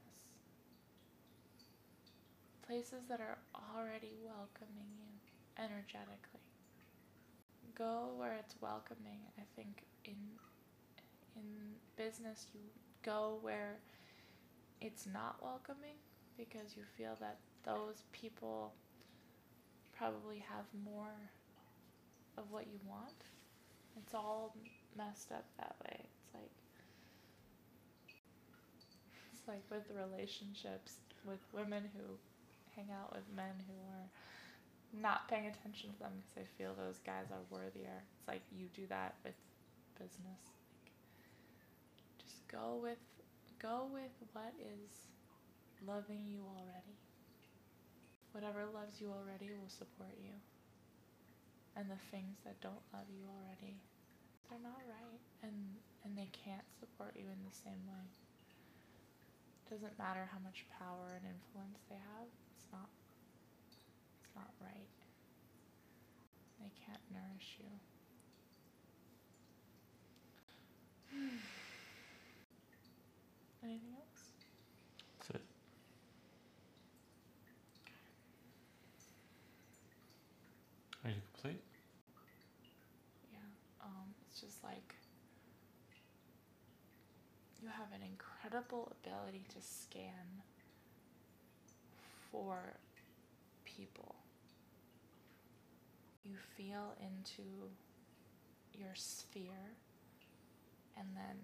[2.67, 3.37] places that are
[3.75, 5.09] already welcoming you
[5.57, 6.41] energetically.
[7.75, 9.19] Go where it's welcoming.
[9.37, 10.15] I think in
[11.35, 12.61] in business you
[13.03, 13.79] go where
[14.81, 15.95] it's not welcoming
[16.37, 18.73] because you feel that those people
[19.97, 21.31] probably have more
[22.37, 23.23] of what you want.
[23.97, 24.55] It's all
[24.97, 25.99] messed up that way.
[26.23, 26.51] It's like
[29.33, 32.17] it's like with relationships with women who
[32.75, 34.09] hang out with men who are
[34.93, 38.03] not paying attention to them because they feel those guys are worthier.
[38.19, 39.35] It's like you do that with
[39.99, 40.43] business.
[40.83, 40.91] Like,
[42.23, 43.01] just go with
[43.59, 45.07] go with what is
[45.87, 46.95] loving you already.
[48.31, 50.35] Whatever loves you already will support you.
[51.75, 53.79] And the things that don't love you already,
[54.47, 58.05] they're not right and and they can't support you in the same way.
[59.65, 62.29] It doesn't matter how much power and influence they have,
[62.65, 62.89] it's not
[64.23, 64.89] it's not right.
[66.59, 67.69] They can't nourish you.
[73.63, 74.31] Anything else?
[75.19, 75.45] That's it.
[81.03, 81.61] Are you complete?
[83.31, 83.39] Yeah.
[83.83, 84.95] Um, it's just like
[87.61, 90.41] you have an incredible ability to scan
[92.35, 92.59] for
[93.63, 94.15] people.
[96.25, 97.47] You feel into
[98.73, 99.71] your sphere
[100.97, 101.37] and then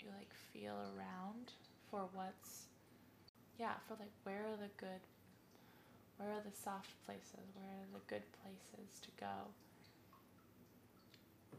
[0.00, 1.52] you like feel around
[1.90, 2.66] for what's
[3.58, 5.00] yeah, for like where are the good
[6.18, 7.48] where are the soft places?
[7.54, 9.48] Where are the good places to go?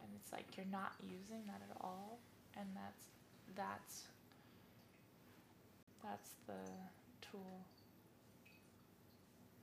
[0.01, 2.19] And it's like you're not using that at all
[2.55, 3.07] and that's
[3.55, 4.03] that's
[6.03, 6.61] that's the
[7.21, 7.65] tool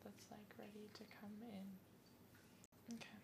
[0.04, 1.66] that's like ready to come in.
[2.94, 3.18] Okay.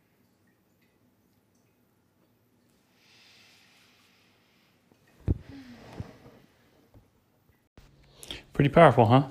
[8.53, 9.25] Pretty powerful, huh?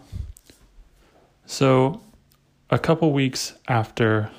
[1.45, 2.01] So,
[2.69, 4.29] a couple weeks after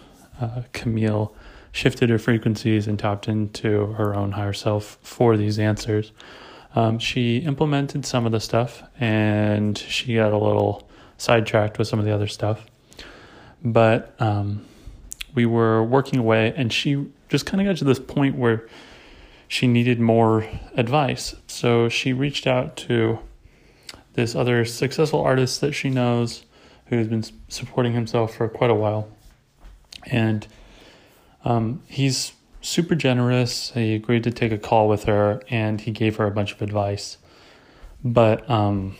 [0.41, 1.35] uh, Camille
[1.73, 6.13] shifted her frequencies and tapped into her own higher self for these answers,
[6.75, 11.99] um, she implemented some of the stuff and she got a little sidetracked with some
[11.99, 12.67] of the other stuff.
[13.65, 14.65] But um,
[15.35, 18.67] we were working away, and she just kind of got to this point where
[19.49, 21.35] she needed more advice.
[21.47, 23.19] So she reached out to
[24.13, 26.45] this other successful artist that she knows
[26.87, 29.09] who's been supporting himself for quite a while.
[30.07, 30.47] And
[31.45, 33.71] um, he's super generous.
[33.71, 36.63] He agreed to take a call with her and he gave her a bunch of
[36.63, 37.19] advice.
[38.05, 38.97] But um,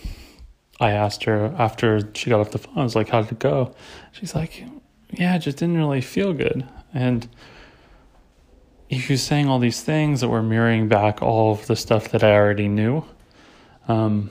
[0.81, 3.39] I asked her after she got off the phone, I was like, How did it
[3.39, 3.75] go?
[4.13, 4.65] She's like,
[5.11, 6.67] Yeah, it just didn't really feel good.
[6.95, 7.29] And
[8.89, 12.25] he was saying all these things that were mirroring back all of the stuff that
[12.25, 13.05] I already knew.
[13.87, 14.31] Um,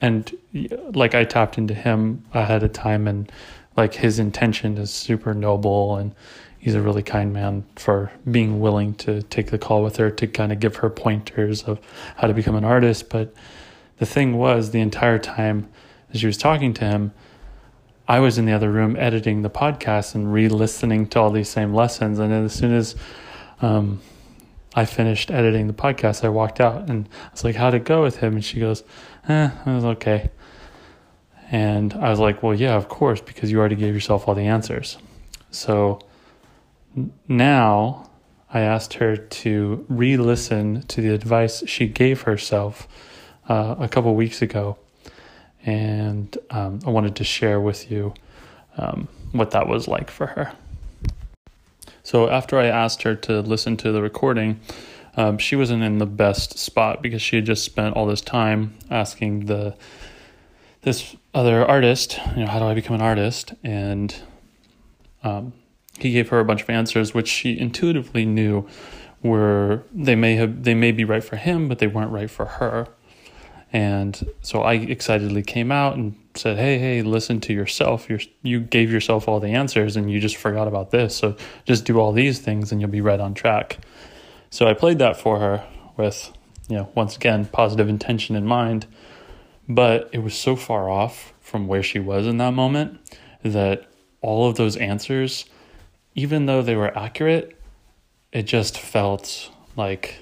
[0.00, 3.30] and like I tapped into him ahead of time, and
[3.76, 6.14] like his intention is super noble, and
[6.58, 10.26] he's a really kind man for being willing to take the call with her to
[10.26, 11.80] kind of give her pointers of
[12.16, 13.08] how to become an artist.
[13.08, 13.32] But
[13.98, 15.68] the thing was, the entire time
[16.12, 17.12] as she was talking to him,
[18.08, 21.74] I was in the other room editing the podcast and re-listening to all these same
[21.74, 22.94] lessons, and as soon as
[23.60, 24.00] um,
[24.74, 28.02] I finished editing the podcast, I walked out and I was like, "How'd it go
[28.02, 28.84] with him?" And she goes,
[29.28, 30.30] "Eh, it was okay."
[31.50, 34.46] And I was like, "Well, yeah, of course, because you already gave yourself all the
[34.46, 34.98] answers."
[35.50, 36.00] So
[37.26, 38.10] now
[38.52, 42.86] I asked her to re-listen to the advice she gave herself
[43.48, 44.76] uh, a couple weeks ago,
[45.64, 48.14] and um, I wanted to share with you
[48.76, 50.52] um, what that was like for her.
[52.02, 54.60] So after I asked her to listen to the recording,
[55.16, 58.74] um, she wasn't in the best spot because she had just spent all this time
[58.90, 59.76] asking the
[60.82, 63.52] this other artist, you know, how do I become an artist?
[63.64, 64.14] And
[65.24, 65.52] um,
[65.98, 68.68] he gave her a bunch of answers which she intuitively knew
[69.20, 72.46] were they may have they may be right for him, but they weren't right for
[72.46, 72.86] her.
[73.72, 78.08] And so I excitedly came out and said, "Hey, hey, listen to yourself.
[78.08, 81.16] You you gave yourself all the answers, and you just forgot about this.
[81.16, 83.78] So just do all these things, and you'll be right on track."
[84.50, 85.64] So I played that for her
[85.96, 86.32] with,
[86.68, 88.86] you know, once again, positive intention in mind,
[89.68, 93.00] but it was so far off from where she was in that moment
[93.42, 93.86] that
[94.20, 95.44] all of those answers,
[96.14, 97.58] even though they were accurate,
[98.32, 100.16] it just felt like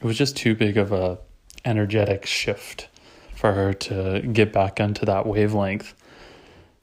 [0.00, 1.18] it was just too big of a
[1.64, 2.88] energetic shift
[3.34, 5.94] for her to get back into that wavelength.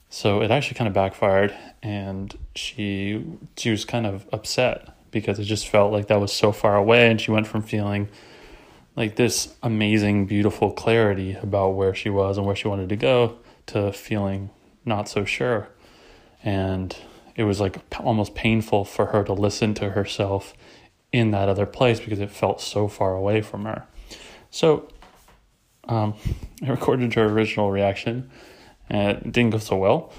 [0.08, 3.24] So it actually kind of backfired and she
[3.56, 7.10] she was kind of upset because it just felt like that was so far away
[7.10, 8.08] and she went from feeling
[8.96, 13.38] like this amazing beautiful clarity about where she was and where she wanted to go
[13.66, 14.50] to feeling
[14.84, 15.68] not so sure
[16.42, 16.96] and
[17.36, 20.52] it was like almost painful for her to listen to herself
[21.12, 23.86] in that other place because it felt so far away from her
[24.50, 24.88] so
[25.88, 26.14] um,
[26.62, 28.30] I recorded her original reaction
[28.88, 30.12] and it didn't go so well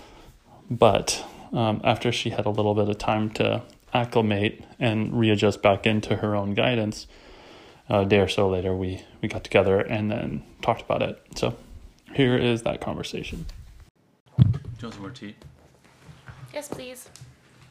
[0.69, 1.23] but
[1.53, 3.61] um, after she had a little bit of time to
[3.93, 7.07] acclimate and readjust back into her own guidance,
[7.89, 11.21] a day or so later, we, we got together and then talked about it.
[11.35, 11.55] So
[12.13, 13.45] here is that conversation.
[14.37, 14.51] Do you
[14.83, 15.35] want some more tea?
[16.53, 17.09] Yes, please.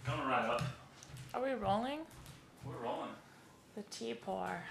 [0.04, 0.62] Coming right up.
[1.32, 2.00] Are we rolling?
[2.64, 3.10] We're rolling.
[3.76, 4.62] The tea pour.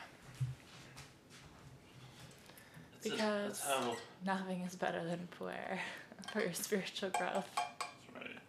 [3.01, 3.95] That's Because- how
[4.25, 5.79] Nothing is better than puer
[6.31, 7.47] for your spiritual growth.
[7.55, 7.79] that's
[8.15, 8.39] right.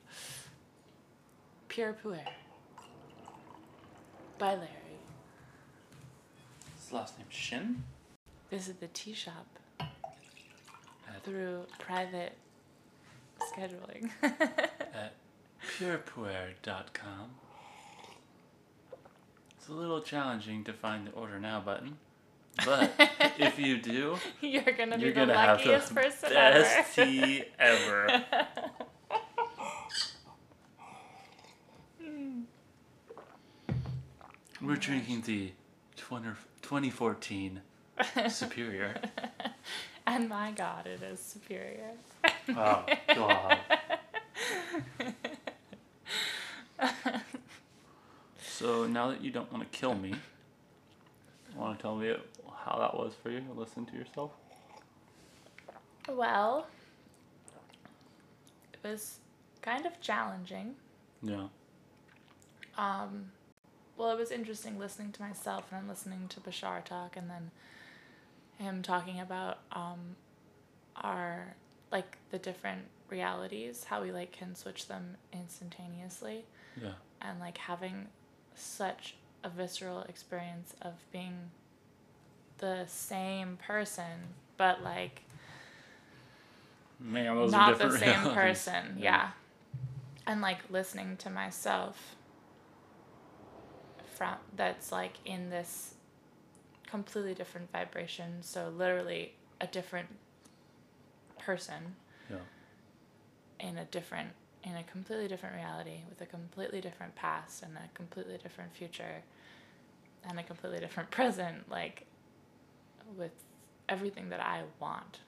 [1.68, 2.24] Pure puer.
[4.38, 4.68] By Larry.
[6.76, 7.84] His last name Shin.
[8.50, 9.46] Visit the tea shop
[9.78, 12.36] At, through private
[13.40, 14.10] scheduling.
[14.22, 15.14] at
[15.78, 17.30] purepuer.com.
[19.56, 21.98] It's a little challenging to find the order now button,
[22.64, 22.92] but
[23.38, 27.10] if you do, You're gonna be you're the gonna have luckiest the person best ever.
[27.10, 28.24] tea ever.
[32.02, 32.40] Hmm.
[34.60, 35.52] We're drinking the
[35.96, 36.28] 20,
[36.62, 37.60] 2014
[38.28, 38.94] Superior.
[40.06, 41.92] and my God, it is superior.
[42.48, 42.84] Oh,
[43.14, 43.58] God.
[48.42, 50.14] So now that you don't want to kill me,
[51.56, 52.14] want to tell me
[52.70, 54.30] how that was for you to listen to yourself?
[56.08, 56.66] Well,
[58.72, 59.18] it was
[59.62, 60.74] kind of challenging.
[61.22, 61.46] Yeah.
[62.78, 63.32] Um,
[63.96, 67.50] well, it was interesting listening to myself and then listening to Bashar talk and then
[68.58, 70.16] him talking about um,
[70.96, 71.54] our
[71.92, 76.44] like the different realities, how we like can switch them instantaneously,
[76.80, 76.92] Yeah.
[77.20, 78.06] and like having
[78.54, 81.50] such a visceral experience of being
[82.60, 85.22] the same person, but like
[87.00, 88.34] Man, those not the same realities.
[88.34, 88.96] person.
[88.98, 89.30] Yeah.
[90.26, 92.14] And like listening to myself
[94.16, 95.94] from that's like in this
[96.86, 98.42] completely different vibration.
[98.42, 100.08] So literally a different
[101.38, 101.96] person
[102.30, 102.36] Yeah.
[103.58, 104.30] in a different
[104.62, 109.22] in a completely different reality with a completely different past and a completely different future
[110.28, 112.04] and a completely different present like
[113.16, 113.32] with
[113.88, 115.18] everything that I want.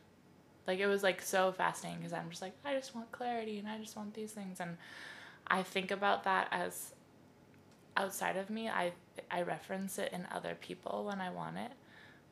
[0.66, 3.68] Like it was like so fascinating because I'm just like I just want clarity and
[3.68, 4.76] I just want these things and
[5.48, 6.92] I think about that as
[7.96, 8.68] outside of me.
[8.68, 8.92] I
[9.30, 11.72] I reference it in other people when I want it,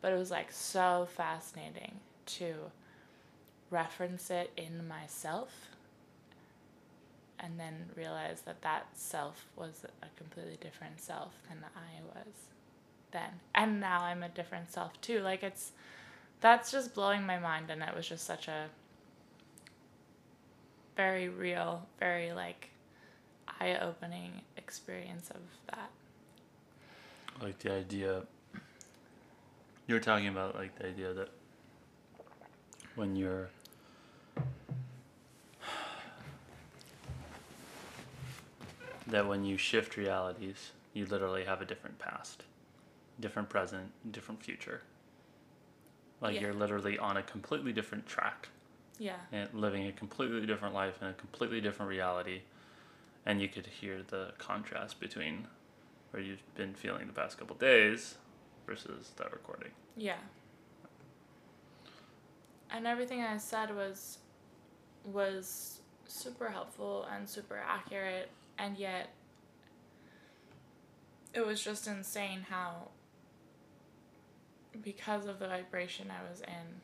[0.00, 1.96] but it was like so fascinating
[2.26, 2.54] to
[3.70, 5.70] reference it in myself
[7.38, 12.34] and then realize that that self was a completely different self than I was
[13.12, 13.40] then.
[13.54, 15.20] And now I'm a different self too.
[15.20, 15.72] Like it's
[16.40, 18.66] that's just blowing my mind and it was just such a
[20.96, 22.70] very real, very like
[23.60, 25.90] eye-opening experience of that.
[27.42, 28.22] Like the idea.
[29.86, 31.30] You were talking about like the idea that
[32.94, 33.48] when you're
[39.06, 42.44] that when you shift realities, you literally have a different past,
[43.20, 44.82] different present, different future.
[46.20, 46.42] Like Yeah.
[46.42, 48.48] you're literally on a completely different track
[48.98, 49.20] Yeah.
[49.32, 52.42] and living a completely different life in a completely different reality.
[53.24, 55.46] And you could hear the contrast between
[56.10, 58.16] where you've been feeling the past couple days
[58.66, 59.72] versus that recording.
[59.96, 60.18] Yeah.
[62.70, 64.18] And everything I said was
[65.04, 69.10] was super helpful and super accurate and yet
[71.32, 72.88] it was just insane how
[74.82, 76.80] because of the vibration I was in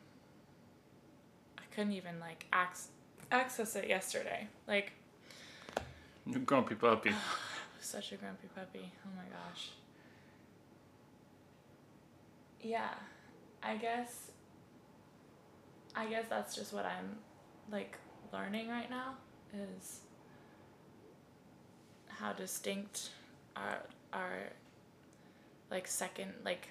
[1.57, 2.89] I couldn't even like ac-
[3.31, 4.47] access it yesterday.
[4.67, 4.93] Like
[6.45, 7.09] grumpy puppy.
[7.11, 7.13] I
[7.79, 8.91] such a grumpy puppy.
[9.05, 9.71] Oh my gosh.
[12.61, 12.93] Yeah.
[13.63, 14.31] I guess
[15.95, 17.17] I guess that's just what I'm
[17.71, 17.97] like
[18.31, 19.15] learning right now
[19.53, 20.01] is
[22.07, 23.09] how distinct
[23.55, 23.79] our
[24.13, 24.49] our
[25.71, 26.69] like second like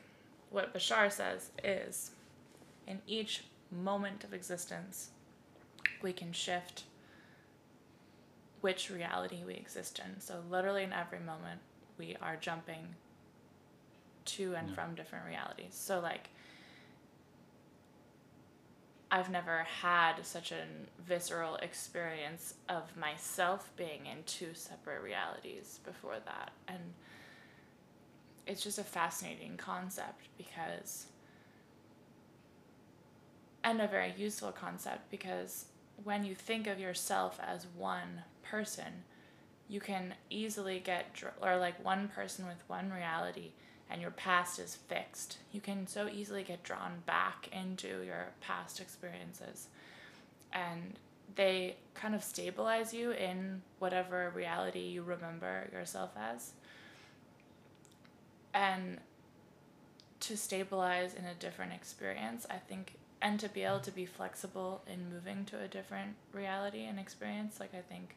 [0.50, 2.10] what Bashar says is
[2.86, 5.10] in each moment of existence
[6.02, 6.84] we can shift
[8.60, 10.20] which reality we exist in.
[10.20, 11.60] So literally in every moment
[11.98, 12.94] we are jumping
[14.26, 14.74] to and Yeah.
[14.74, 15.74] from different realities.
[15.74, 16.30] So like
[19.10, 20.64] I've never had such a
[20.98, 26.50] visceral experience of myself being in two separate realities before that.
[26.66, 26.94] And
[28.46, 31.06] it's just a fascinating concept because,
[33.64, 35.66] and a very useful concept because
[36.04, 39.04] when you think of yourself as one person,
[39.68, 41.06] you can easily get,
[41.42, 43.50] or like one person with one reality,
[43.90, 45.38] and your past is fixed.
[45.52, 49.68] You can so easily get drawn back into your past experiences.
[50.52, 50.98] And
[51.34, 56.52] they kind of stabilize you in whatever reality you remember yourself as.
[58.56, 59.00] And
[60.20, 64.80] to stabilize in a different experience, I think, and to be able to be flexible
[64.90, 68.16] in moving to a different reality and experience, like, I think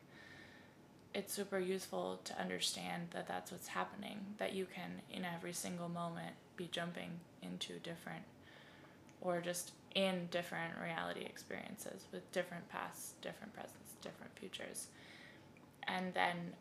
[1.14, 5.90] it's super useful to understand that that's what's happening that you can in every single
[5.90, 7.10] moment be jumping
[7.42, 8.24] into different
[9.20, 14.88] or just in different reality experiences with different pasts different presents different futures.
[15.88, 16.54] And then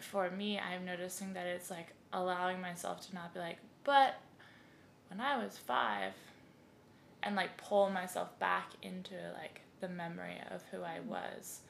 [0.00, 4.14] for me i'm noticing that it's like allowing myself to not be like but
[5.10, 6.12] when i was five
[7.22, 11.06] and like pull myself back into like the memory of who i mm.
[11.06, 11.60] was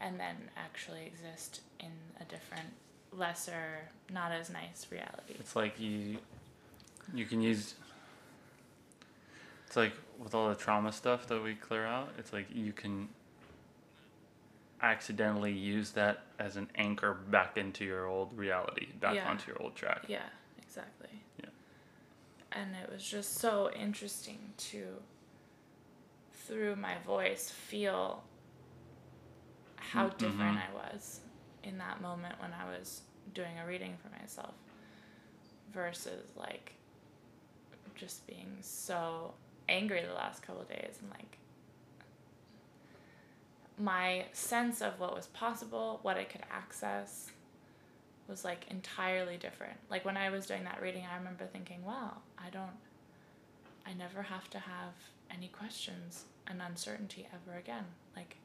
[0.00, 2.70] and then actually exist in a different
[3.12, 5.34] lesser not as nice reality.
[5.38, 6.18] It's like you
[7.14, 7.74] you can use
[9.66, 13.08] it's like with all the trauma stuff that we clear out, it's like you can
[14.82, 19.28] accidentally use that as an anchor back into your old reality, back Yeah.
[19.30, 20.02] onto your old track.
[20.08, 20.28] yeah
[20.60, 21.10] exactly
[21.42, 21.50] Yeah.
[22.52, 24.96] and it was just so interesting to
[26.32, 28.24] through my voice feel
[29.76, 31.20] how Mm, different i was
[31.62, 33.02] in that moment when i was
[33.34, 34.54] doing a reading for myself
[35.72, 36.72] versus like
[37.94, 39.32] just being so
[39.68, 41.38] angry the last couple of days and like
[43.82, 47.30] my sense of what was possible, what I could access
[48.28, 49.76] was like entirely different.
[49.90, 52.78] Like when I was doing that reading, I remember thinking, wow, I don't,
[53.84, 54.92] I never have to have
[55.30, 57.84] any questions and uncertainty ever again.
[58.14, 58.36] Like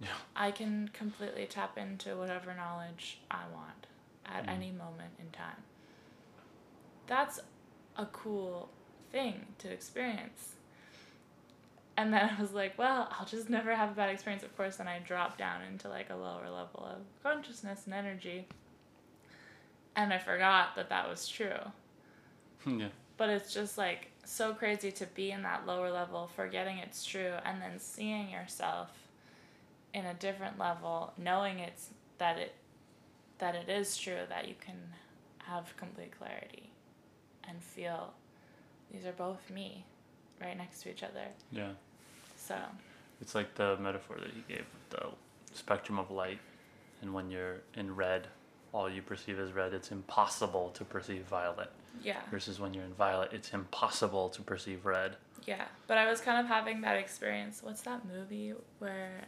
[0.00, 0.08] Yeah.
[0.34, 3.86] I can completely tap into whatever knowledge I want
[4.24, 4.48] at Mhm.
[4.48, 5.62] any moment in time.
[7.06, 7.38] That's
[7.96, 8.70] a cool
[9.12, 10.54] thing to experience.
[11.96, 14.42] And then I was like, well, I'll just never have a bad experience.
[14.42, 18.46] Of course, And I dropped down into like a lower level of consciousness and energy.
[19.96, 21.60] And I forgot that that was true.
[22.64, 22.88] Hmm, yeah.
[23.16, 27.34] But it's just like so crazy to be in that lower level, forgetting it's true,
[27.44, 28.90] and then seeing yourself
[29.92, 32.54] in a different level, knowing it's that it
[33.38, 34.76] that it is true that you can
[35.38, 36.70] have complete clarity
[37.48, 38.14] and feel
[38.90, 39.84] these are both me
[40.40, 41.26] right next to each other.
[41.52, 41.70] Yeah.
[42.36, 42.56] So
[43.20, 45.06] It's like the metaphor that he gave of the
[45.56, 46.38] spectrum of light
[47.02, 48.28] and when you're in red,
[48.72, 51.70] all you perceive is red, it's impossible to perceive violet.
[52.02, 52.20] yeah.
[52.30, 55.16] Versus when you're in violet, it's impossible to perceive red.
[55.46, 57.62] Yeah, but I was kind of having that experience.
[57.62, 59.24] What's that movie where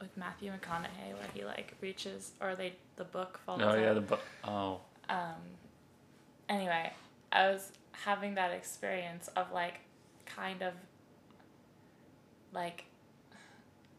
[0.00, 3.78] with Matthew McConaughey where he like reaches or they the book falls Oh out?
[3.80, 4.20] yeah, the book.
[4.44, 5.34] oh um
[6.48, 6.92] anyway,
[7.32, 9.80] I was having that experience of like
[10.26, 10.74] kind of
[12.52, 12.84] like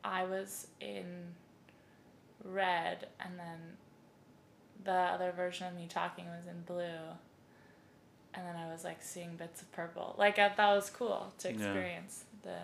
[0.03, 1.05] I was in
[2.43, 3.59] red and then
[4.83, 6.83] the other version of me talking was in blue
[8.33, 10.15] and then I was like seeing bits of purple.
[10.17, 11.55] Like I, that was cool to Yeah.
[11.55, 12.57] experience the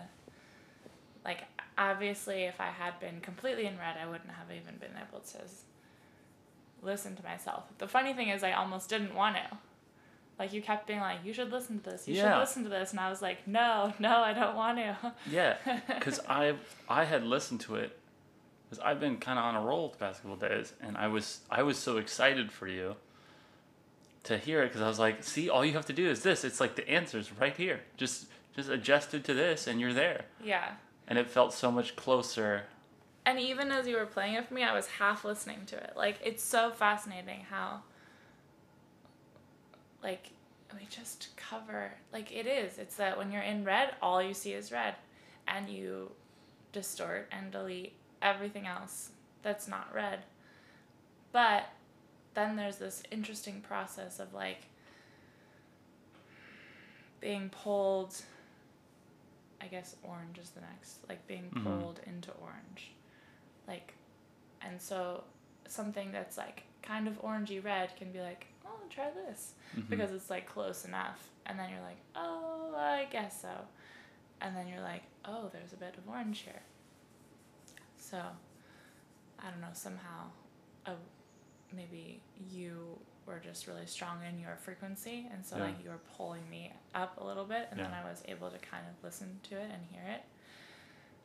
[1.24, 1.44] like
[1.76, 5.38] obviously if I had been completely in red I wouldn't have even been able to
[6.82, 7.64] listen to myself.
[7.78, 9.58] The funny thing is I almost didn't want to.
[10.38, 12.08] Like you kept being like you should listen to this.
[12.08, 12.32] You Yeah.
[12.34, 15.12] should listen to this and I was like no, no, I don't want to.
[15.30, 15.56] yeah,
[15.88, 16.54] because I
[16.88, 17.98] I had listened to it
[18.68, 21.40] because I've been kind of on a roll the past couple days, and I was
[21.50, 22.96] I was so excited for you
[24.24, 26.44] to hear it because I was like, see, all you have to do is this.
[26.44, 27.80] It's like the answers right here.
[27.96, 28.26] Just
[28.56, 30.24] just adjusted to this, and you're there.
[30.42, 30.72] yeah.
[31.06, 32.62] And it felt so much closer.
[33.26, 35.92] And even as you were playing it for me, I was half listening to it.
[35.96, 37.82] Like it's so fascinating how
[40.04, 40.30] like
[40.72, 42.78] we just cover like it is.
[42.78, 44.94] It's that when you're in red, all you see is red.
[45.48, 46.12] And you
[46.72, 49.10] distort and delete everything else
[49.42, 50.20] that's not red.
[51.32, 51.64] But
[52.34, 54.66] then there's this interesting process of like
[57.20, 58.14] being pulled
[59.60, 61.64] I guess orange is the next, like being Mhm.
[61.64, 62.92] pulled into orange.
[63.66, 63.94] Like
[64.60, 65.24] and so
[65.66, 69.88] something that's like kind of orangey red can be like, "Oh, try this." Mhm.
[69.88, 73.50] because it's like close enough and then you're like oh i guess so
[74.40, 76.62] and then you're like oh there's a bit of orange here
[77.96, 78.18] so
[79.40, 80.24] i don't know somehow
[80.86, 80.92] uh,
[81.74, 85.64] maybe you were just really strong in your frequency and so Yeah.
[85.64, 88.58] like you were pulling me up a little bit and then i was able to
[88.58, 90.22] kind of listen to it and hear it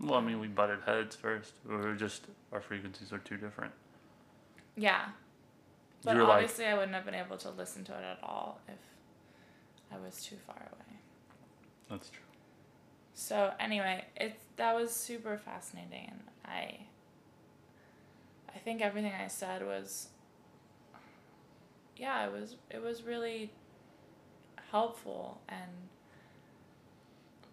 [0.02, 1.54] Well, I mean, we butted heads first.
[1.68, 3.74] We were just our frequencies are too different.
[4.78, 5.10] yeah
[6.04, 8.60] but You're like- obviously i wouldn't have been able to listen to it at all
[8.68, 8.80] if
[9.92, 11.00] i was too far away
[11.90, 12.24] That's true.
[13.16, 16.86] So anyway, it's that was super fascinating, and I.
[18.56, 20.08] I think everything I said was.
[21.98, 23.52] Yeah, it was it was really
[24.72, 25.90] helpful, and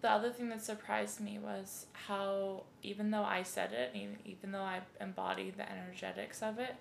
[0.01, 4.51] the other thing that surprised me was how even though I said it, even even
[4.53, 6.75] though I embodied the energetics of it,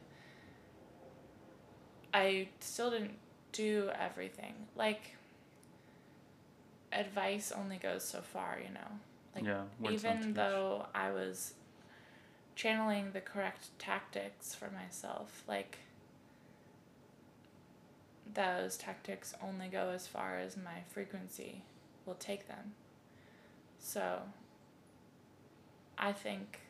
[2.13, 3.19] I still didn't
[3.53, 4.55] do everything.
[4.75, 5.17] Like
[6.93, 8.81] advice only goes so far, you know.
[9.35, 9.91] Like yeah.
[9.91, 11.55] even though I was
[12.55, 15.79] channeling the correct tactics for myself, like
[18.33, 21.63] those tactics only go as far as my frequency
[22.05, 22.73] will take them.
[23.79, 24.21] So
[25.99, 26.61] I think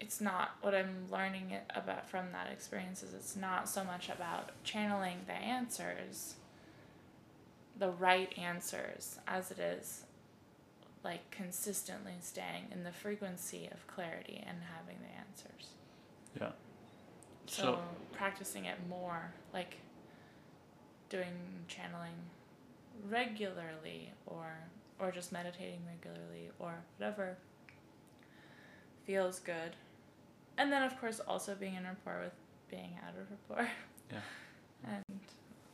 [0.00, 4.08] it's not what I'm learning it about from that experience is it's not so much
[4.08, 6.34] about channeling the answers,
[7.78, 10.04] the right answers, as it is
[11.04, 15.70] like consistently staying in the frequency of clarity and having the answers.
[16.40, 16.52] Yeah.
[17.46, 17.80] So, So-
[18.12, 19.76] practicing it more, like
[21.08, 22.14] doing channeling
[23.08, 24.46] regularly or
[24.98, 27.38] or just meditating regularly or whatever
[29.06, 29.74] feels good.
[30.60, 32.34] And then of course also being in rapport with
[32.70, 33.68] being out of rapport.
[34.12, 34.18] Yeah.
[34.82, 35.04] And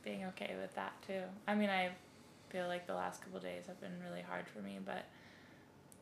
[0.03, 1.21] being okay with that too.
[1.47, 1.91] I mean I
[2.49, 5.05] feel like the last couple days have been really hard for me, but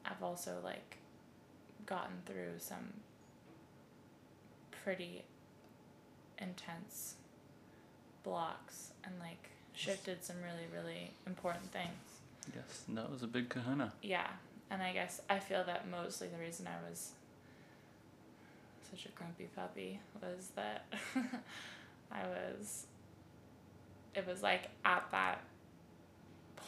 [0.06, 0.98] I've also like
[1.86, 2.94] gotten through some
[4.84, 5.24] pretty
[6.40, 7.16] intense
[8.24, 12.22] blocks and like shifted some really really important things.
[12.56, 13.94] Yes, that was a big kahuna.
[14.02, 14.28] Yeah,
[14.72, 17.12] and I guess I feel that mostly the reason I was
[18.90, 20.86] such a grumpy puppy was that
[22.12, 22.86] I was
[24.14, 25.42] it was like at that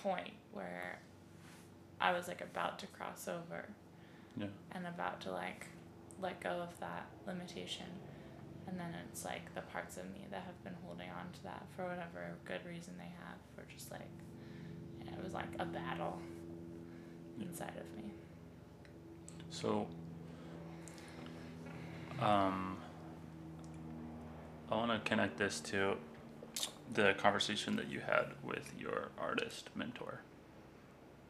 [0.03, 0.99] point where
[2.01, 3.65] I was like about to cross over
[4.35, 4.47] Yeah.
[4.73, 5.65] and about to like
[6.21, 7.85] let go of that limitation.
[8.67, 11.63] And then it's like the parts of me that have been holding on to that
[11.75, 14.09] for whatever good reason they have were just like
[15.05, 16.19] yeah, it was like a battle
[17.39, 18.11] inside of me.
[19.51, 19.87] So,
[22.21, 22.77] um,
[24.71, 25.95] I want to connect this to
[26.93, 30.21] the conversation that you had with your artist mentor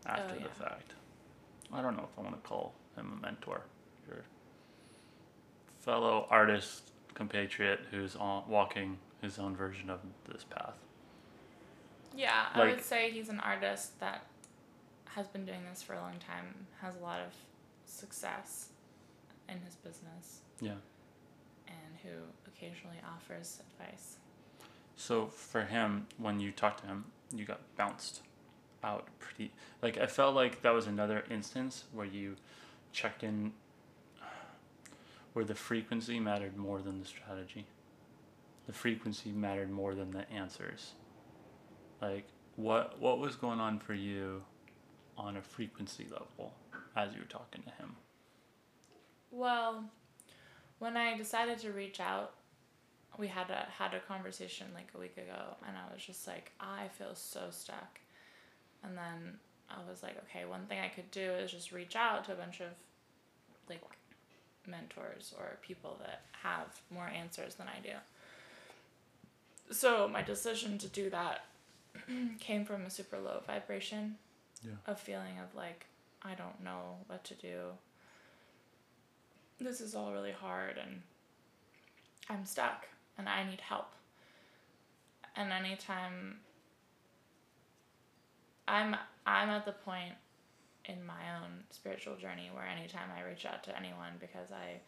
[0.05, 0.93] after Oh, the fact.
[1.73, 3.61] I don't know if I want to call him a mentor.
[4.07, 4.23] Your
[5.79, 9.99] fellow artist compatriot who's on walking his own version of
[10.31, 10.77] this path.
[12.15, 14.21] yeah i would say he's an artist that
[15.05, 17.33] has been doing this for a long time has a lot of
[17.87, 18.69] success
[19.49, 20.73] in his business Yeah.
[21.67, 22.09] and who
[22.47, 24.17] occasionally offers advice
[24.95, 28.21] So for him, when you talked to him, you got bounced
[28.83, 29.51] out pretty.
[29.81, 32.35] Like I felt like that was another instance where you
[32.91, 33.53] checked in,
[35.33, 37.65] where the frequency mattered more than the strategy.
[38.65, 40.93] The frequency mattered more than the answers.
[42.01, 44.43] Like what what was going on for you,
[45.17, 46.53] on a frequency level,
[46.95, 47.95] as you were talking to him.
[49.31, 49.85] Well,
[50.79, 52.33] when I decided to reach out,
[53.17, 56.51] we had a had a conversation like a week ago, and I was just like,
[56.59, 57.99] I feel so stuck.
[58.83, 62.25] And then I was like, okay, one thing I could do is just reach out
[62.25, 62.67] to a bunch of
[63.69, 63.81] like
[64.67, 67.93] mentors or people that have more answers than I do.
[69.71, 71.45] So my decision to do that
[72.39, 74.17] came from a super low vibration
[74.63, 74.71] Yeah.
[74.85, 75.85] of feeling of like
[76.23, 77.59] I don't know what to do.
[79.59, 81.01] This is all really hard and
[82.29, 82.87] I'm stuck
[83.17, 83.87] and I need help.
[85.35, 86.37] And anytime
[88.67, 88.95] I'm
[89.25, 90.13] I'm at the point
[90.85, 94.79] in my own spiritual journey where anytime I reach out to anyone because I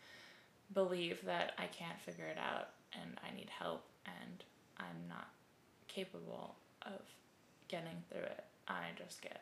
[0.73, 4.43] believe that I can't figure it out and I need help and
[4.77, 5.27] I'm not
[5.87, 7.01] capable of
[7.67, 9.41] getting through it, I just get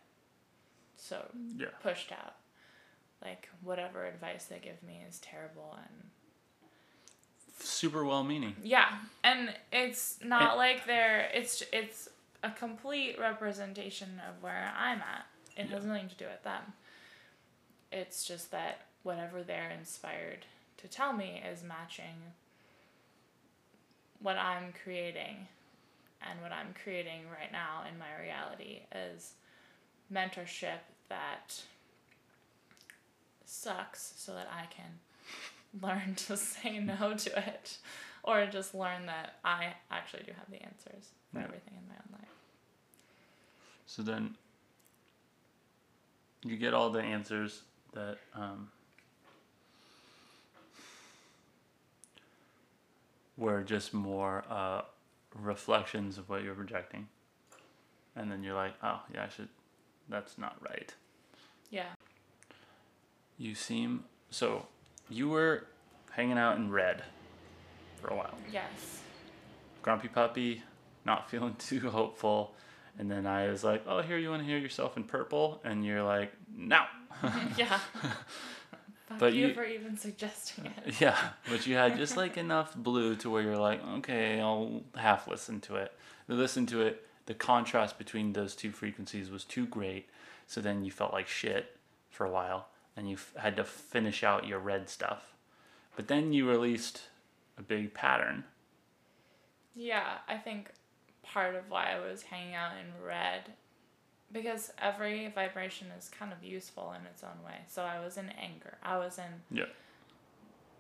[0.96, 1.62] so mm.
[1.62, 1.68] Yeah.
[1.82, 2.36] pushed out.
[3.22, 6.10] Like whatever advice they give me is terrible and
[7.60, 8.56] Super well meaning.
[8.64, 12.08] yeah, and it's not like they're it's it's
[12.44, 15.26] a complete representation of where I'm at.
[15.56, 16.62] It has nothing to do with them.
[17.92, 20.46] It's just that whatever they're inspired
[20.78, 22.34] to tell me is matching
[24.22, 25.48] what I'm creating.
[26.22, 29.34] And what I'm creating right now in my reality is
[30.14, 31.62] mentorship that
[33.48, 35.00] sucks so that I can
[35.82, 37.78] learn to say no to it
[38.24, 41.46] or just learn that I actually do have the answers for Yeah.
[41.46, 42.30] everything in my own life.
[43.86, 44.36] So then
[46.44, 47.62] you get all the answers
[47.94, 48.70] that um,
[53.38, 54.82] were just more uh,
[55.34, 57.08] reflections of what you're projecting.
[58.16, 59.50] And then you're like, oh, yeah, I should,
[60.10, 60.94] that's not right.
[63.38, 64.68] You seem, so
[65.10, 65.68] you were
[66.12, 67.04] hanging out in red
[68.02, 68.36] for a while.
[68.52, 69.02] Yes.
[69.82, 70.64] Grumpy Puppy,
[71.06, 72.54] not feeling too hopeful.
[73.00, 75.62] And then I was like, oh, here, you want to hear yourself in purple?
[75.64, 76.84] And you're like, no.
[77.58, 77.80] yeah.
[79.08, 81.00] Fuck But you, you- for even suggesting it.
[81.00, 81.18] yeah,
[81.50, 85.62] but you had just like enough blue to where you're like, okay, I'll half listen
[85.62, 85.94] to it.
[86.28, 90.10] To listen to it, the contrast between those two frequencies was too great.
[90.48, 91.78] So then you felt like shit
[92.10, 92.68] for a while
[92.98, 95.34] and you f- had to finish out your red stuff.
[95.96, 97.04] But then you released
[97.58, 98.44] a big pattern.
[99.76, 100.72] Yeah, I think
[101.24, 103.54] part of why I was hanging out in red
[104.32, 107.60] because every vibration is kind of useful in its own way.
[107.68, 108.78] So I was in anger.
[108.84, 109.66] I was in Yeah.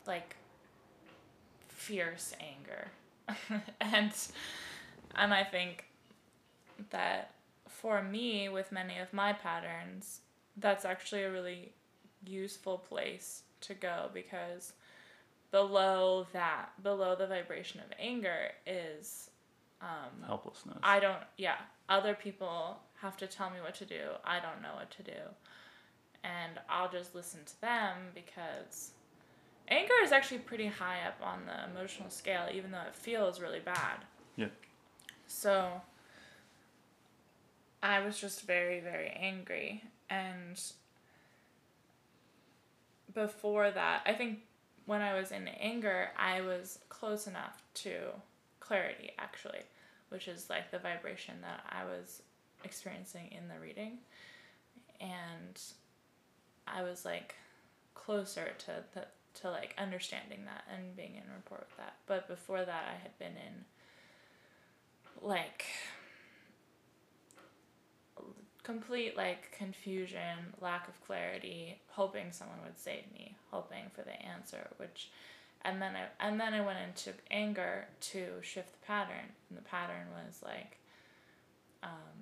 [0.06, 0.36] like
[1.70, 2.88] fierce anger.
[3.82, 4.12] and
[5.16, 5.86] and I think
[6.90, 7.32] that
[7.68, 10.22] for me with many of my patterns,
[10.58, 11.72] that's actually a really
[12.26, 14.74] useful place to go because
[15.52, 19.30] below that, below the vibration of anger is
[19.82, 20.78] um Helplessness.
[20.84, 21.58] I don't, yeah,
[21.90, 24.10] other people have to tell me what to do.
[24.26, 25.20] I don't know what to do.
[26.24, 28.92] And I'll just listen to them because
[29.68, 33.60] anger is actually pretty high up on the emotional scale, even though it feels really
[33.60, 34.04] bad.
[34.36, 34.48] Yeah.
[35.28, 35.82] So
[37.84, 39.84] I was just very, very angry.
[40.10, 40.60] And
[43.18, 44.42] before that, I think
[44.86, 47.96] when I was in anger, I was close enough to
[48.60, 49.62] clarity, actually,
[50.10, 52.22] which is like the vibration that I was
[52.64, 53.98] experiencing in the reading.
[55.02, 55.60] And
[56.68, 57.34] I was like
[57.96, 59.08] closer to the,
[59.42, 61.96] to like understanding that and being in rapport with that.
[62.06, 63.66] But before that, I had been in
[65.28, 65.66] like
[68.68, 74.68] complete like confusion, lack of clarity, hoping someone would save me, hoping for the answer,
[74.76, 75.10] which
[75.64, 79.28] and then I and then I went into anger to shift the pattern.
[79.50, 80.78] And the pattern was like
[81.82, 82.18] um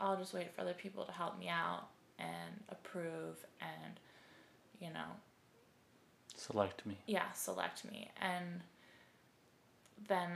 [0.00, 1.84] I'll just wait for other people to help me out
[2.18, 3.94] and approve and
[4.80, 5.08] you know
[6.36, 6.96] Select me.
[7.06, 8.10] yeah, select me.
[8.20, 8.60] And
[10.08, 10.28] then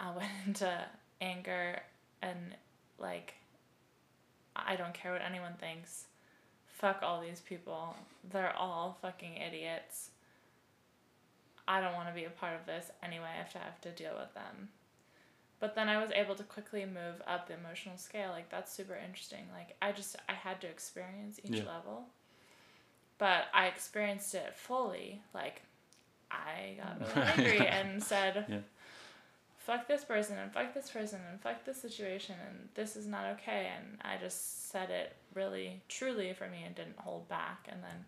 [0.00, 0.84] I went into
[1.20, 1.80] anger
[2.20, 2.56] and
[2.98, 3.34] like
[4.66, 6.04] I don't care what anyone thinks.
[6.66, 7.96] Fuck all these people.
[8.32, 10.10] They're all fucking idiots.
[11.66, 13.24] I don't want to be a part of this anyway.
[13.24, 14.68] if I have to have to deal with them.
[15.60, 18.30] But then I was able to quickly move up the emotional scale.
[18.30, 19.46] Like that's super interesting.
[19.52, 21.64] Like I just I had to experience each Yeah.
[21.66, 22.04] level.
[23.18, 25.20] But I experienced it fully.
[25.34, 25.62] Like
[26.30, 28.58] I got really angry and said, Yeah.
[29.68, 33.26] Fuck this person and fuck this person and fuck this situation and this is not
[33.26, 33.68] okay.
[33.76, 37.68] And I just said it really truly for me and didn't hold back.
[37.70, 38.06] And then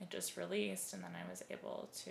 [0.00, 0.94] it just released.
[0.94, 2.10] And then I was able to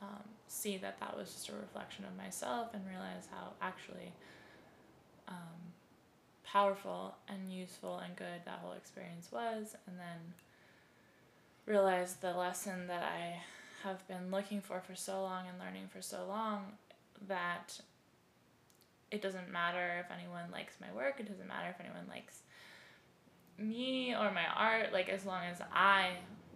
[0.00, 4.14] um, see that that was just a reflection of myself and realize how actually
[5.28, 5.74] um,
[6.46, 9.76] powerful and useful and good that whole experience was.
[9.86, 10.32] And then
[11.66, 13.42] realize the lesson that I
[13.86, 16.72] have been looking for for so long and learning for so long
[17.28, 17.80] that
[19.10, 22.40] it doesn't matter if anyone likes my work, it doesn't matter if anyone likes
[23.58, 26.12] me or my art, like as long as I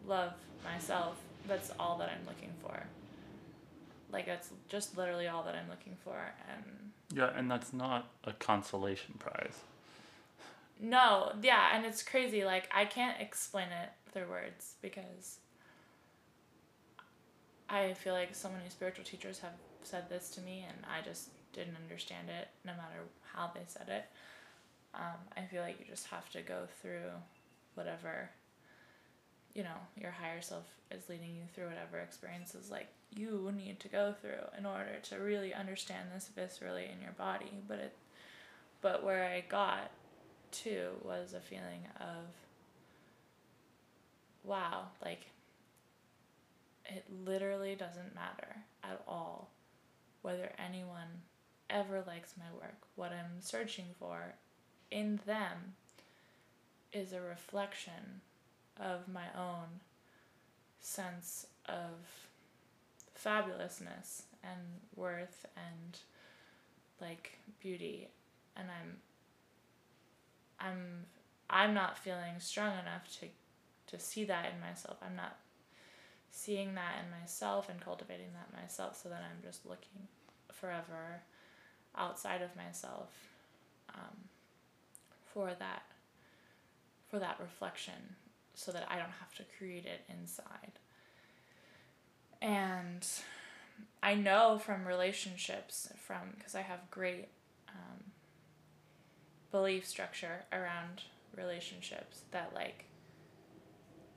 [0.07, 0.33] love
[0.65, 2.83] myself, that's all that I'm looking for.
[4.11, 6.17] Like that's just literally all that I'm looking for
[6.51, 6.65] and
[7.13, 9.61] Yeah, and that's not a consolation prize.
[10.81, 12.45] no, yeah, and it's crazy.
[12.45, 15.39] Like I can't explain it through words because
[17.69, 19.53] I feel like so many spiritual teachers have
[19.87, 23.89] said this to me, and I just didn't understand it, no matter how they said
[23.89, 24.05] it.
[24.95, 27.11] Um, I feel like you just have to go through
[27.75, 28.31] whatever,
[29.55, 33.89] you know, your higher self is leading you through whatever experiences like you need to
[33.89, 37.53] go through in order to really understand this viscerally in your body.
[37.69, 37.93] But it,
[38.81, 39.91] but where I got
[40.63, 42.25] to was a feeling of,
[44.45, 45.27] wow, like
[46.87, 49.51] it literally doesn't matter at all
[50.27, 51.23] whether anyone
[51.71, 52.83] ever likes my work.
[52.97, 54.35] What I'm searching for
[54.91, 55.75] in them
[56.93, 58.23] is a reflection
[58.81, 59.69] of my own
[60.81, 62.27] sense of
[63.15, 64.59] fabulousness and
[64.97, 65.99] worth and
[67.01, 68.09] like beauty
[68.57, 68.97] and I'm
[70.59, 71.07] I'm
[71.49, 73.29] I'm not feeling strong enough to
[73.97, 74.97] to see that in myself.
[75.01, 75.37] I'm not
[76.33, 80.09] seeing that in myself and cultivating that myself so that I'm just looking
[80.61, 81.23] forever
[81.97, 83.11] outside of myself
[83.95, 84.17] um,
[85.33, 85.83] for that
[87.09, 88.17] for that reflection
[88.55, 90.73] so that I don't have to create it inside.
[92.43, 93.07] And
[94.03, 97.29] I know from relationships, from because I have great
[97.69, 98.05] um,
[99.51, 101.03] belief structure around
[101.37, 102.87] relationships that like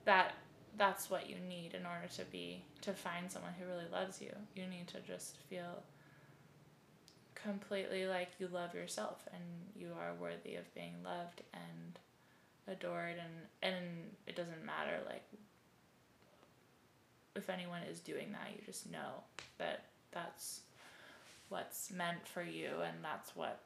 [0.06, 0.34] that
[0.78, 4.32] that's what you need in order to be to find someone who really loves you.
[4.56, 5.84] You need to just feel
[7.44, 9.44] completely like you love yourself and
[9.76, 12.00] you are worthy of being loved and
[12.68, 13.86] adored and and
[14.28, 15.24] it doesn't matter like
[17.36, 19.24] if anyone is doing that you just know
[19.58, 20.62] that that's
[21.50, 23.62] what's meant for you and that's what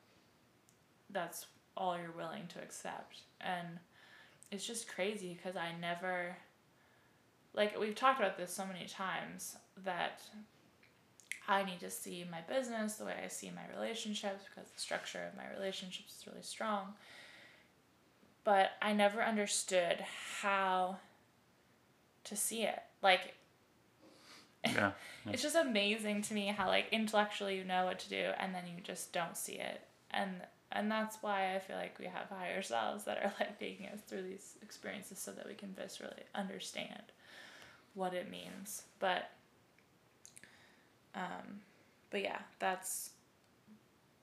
[1.10, 1.46] that's
[1.76, 3.20] all you're willing to accept.
[3.42, 3.80] And
[4.52, 6.36] it's just crazy because I never
[7.54, 10.22] like we've talked about this so many times that
[11.48, 15.20] I need to see my business the way I see my relationships because the structure
[15.30, 16.94] of my relationships is really strong.
[18.44, 20.04] But I never understood
[20.42, 20.98] how
[22.26, 22.82] to see it.
[23.02, 23.34] Like,
[24.66, 24.92] Yeah.
[25.26, 25.34] yeah.
[25.34, 28.64] it's just amazing to me how like intellectually you know what to do and then
[28.66, 29.82] you just don't see it.
[30.12, 30.32] And
[30.72, 34.00] and that's why I feel like we have higher selves that are like taking us
[34.08, 37.04] through these experiences so that we can viscerally understand
[37.94, 38.84] what it means.
[39.00, 39.30] But
[41.16, 41.62] um,
[42.10, 43.12] but yeah, that's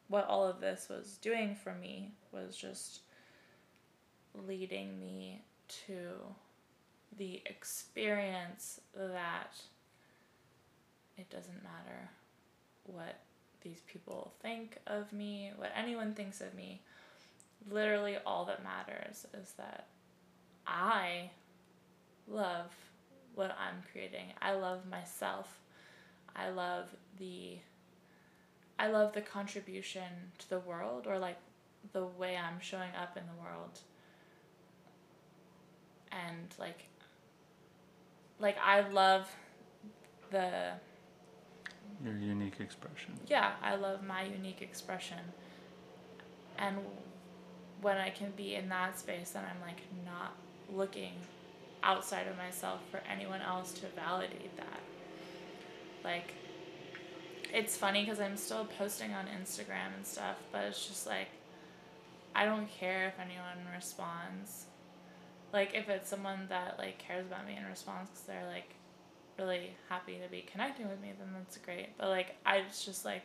[0.09, 3.01] what all of this was doing for me was just
[4.47, 5.43] leading me
[5.86, 6.11] to
[7.16, 9.61] the experience that
[11.16, 12.09] it doesn't matter
[12.84, 13.20] what
[13.62, 16.80] these people think of me, what anyone thinks of me.
[17.70, 19.86] Literally, all that matters is that
[20.66, 21.30] I
[22.26, 22.72] love
[23.34, 24.32] what I'm creating.
[24.41, 25.59] I love myself.
[26.36, 27.58] I love the
[28.78, 31.36] I love the contribution to the world or like
[31.92, 33.80] the way I'm showing up in the world.
[36.12, 36.84] And like
[38.38, 39.28] like I love
[40.30, 40.72] the
[42.04, 43.14] Your unique expression.
[43.28, 45.18] yeah, I love my unique expression.
[46.58, 46.76] And
[47.80, 50.34] when I can be in that space, then I'm like not
[50.72, 51.14] looking
[51.82, 54.80] outside of myself for anyone else to validate that.
[56.05, 56.34] Like,
[57.53, 61.28] it's funny because I'm still posting on Instagram and stuff, but it's just like,
[62.34, 64.66] I don't care if anyone responds.
[65.53, 68.74] Like, if it's someone that like cares about me and responds because they're like
[69.38, 71.96] really happy to be connecting with me, then that's great.
[71.98, 73.22] But like, I just like,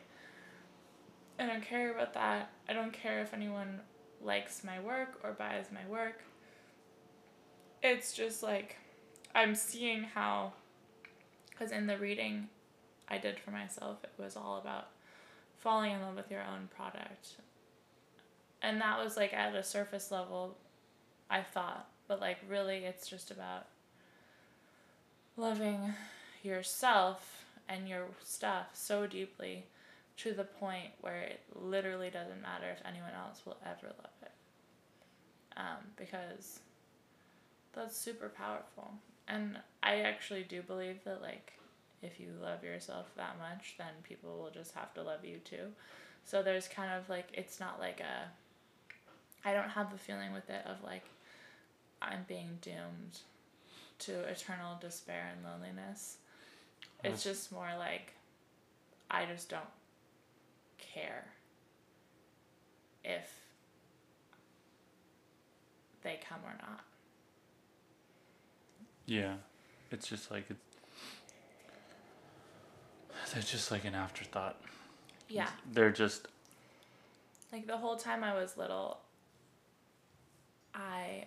[1.38, 2.50] I don't care about that.
[2.68, 3.80] I don't care if anyone
[4.22, 6.22] likes my work or buys my work.
[7.82, 8.76] It's just like,
[9.34, 10.54] I'm seeing how,
[11.50, 12.48] because in the reading
[13.08, 14.88] I did for myself, it was all about
[15.58, 17.36] falling in love with your own product.
[18.62, 20.56] And that was like at a surface level,
[21.30, 21.88] I thought.
[22.08, 23.66] But like, really, it's just about
[25.36, 25.94] loving
[26.42, 29.64] yourself and your stuff so deeply
[30.18, 34.30] to the point where it literally doesn't matter if anyone else will ever love it.
[35.56, 36.60] Um, because
[37.74, 38.94] that's super powerful.
[39.28, 41.52] And I actually do believe that, like,
[42.02, 45.72] if you love yourself that much, then people will just have to love you too.
[46.24, 48.28] So there's kind of like, it's not like a,
[49.48, 51.04] I don't have the feeling with it of like,
[52.02, 53.20] I'm being doomed
[54.00, 56.18] to eternal despair and loneliness.
[57.04, 58.12] It's just more like,
[59.10, 59.62] I just don't
[60.78, 61.24] care
[63.04, 63.30] if
[66.02, 66.80] they come or not.
[69.06, 69.34] Yeah,
[69.92, 70.65] it's just like it's.
[73.32, 74.56] They're just like an afterthought.
[75.28, 75.48] Yeah.
[75.72, 76.28] They're just
[77.52, 78.98] Like the whole time I was little,
[80.74, 81.24] I,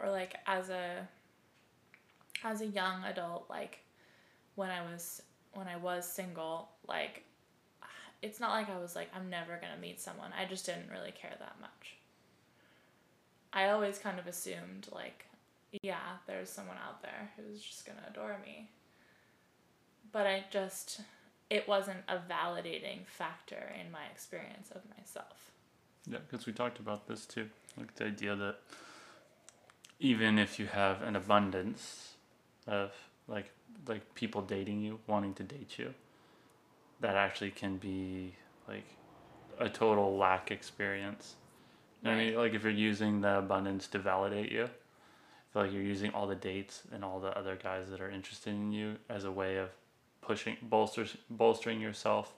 [0.00, 1.08] or like as a,
[2.44, 3.80] as a young adult, like
[4.54, 5.22] when I was
[5.54, 7.24] when I was single, like
[8.22, 10.30] it's not like I was like I'm never gonna meet someone.
[10.38, 11.96] I just didn't really care that much.
[13.52, 15.24] I always kind of assumed like,
[15.82, 18.68] yeah, there's someone out there who's just gonna adore me.
[20.12, 21.00] But I just,
[21.50, 25.50] it wasn't a validating factor in my experience of myself.
[26.10, 27.48] Yeah, because we talked about this too.
[27.76, 28.56] Like the idea that
[30.00, 32.14] even if you have an abundance
[32.66, 32.92] of
[33.26, 33.50] like
[33.86, 35.94] like people dating you, wanting to date you,
[37.00, 38.34] that actually can be
[38.66, 38.84] like
[39.58, 41.34] a total lack experience.
[42.02, 45.72] What I mean, like if you're using the abundance to validate you, I feel like
[45.72, 48.96] you're using all the dates and all the other guys that are interested in you
[49.08, 49.70] as a way of
[50.28, 52.34] pushing bolsters bolstering yourself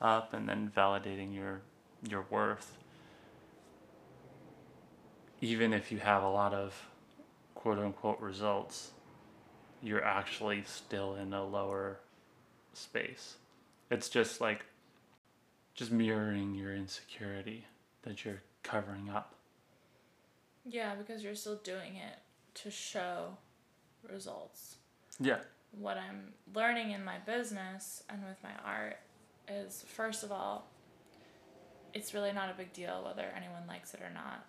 [0.00, 1.60] up and then validating your
[2.08, 2.76] your worth
[5.40, 6.74] even if you have a lot of
[7.54, 8.90] quote unquote results,
[9.82, 11.98] you're actually still in a lower
[12.74, 13.36] space.
[13.90, 14.64] It's just like
[15.74, 17.64] just mirroring your insecurity
[18.02, 19.34] that you're covering up.
[20.64, 22.18] Yeah, because you're still doing it
[22.56, 23.36] to show
[24.10, 24.76] results.
[25.18, 25.38] Yeah.
[25.72, 28.98] What I'm learning in my business and with my art
[29.48, 30.66] is first of all,
[31.94, 34.44] it's really not a big deal whether anyone likes it or not.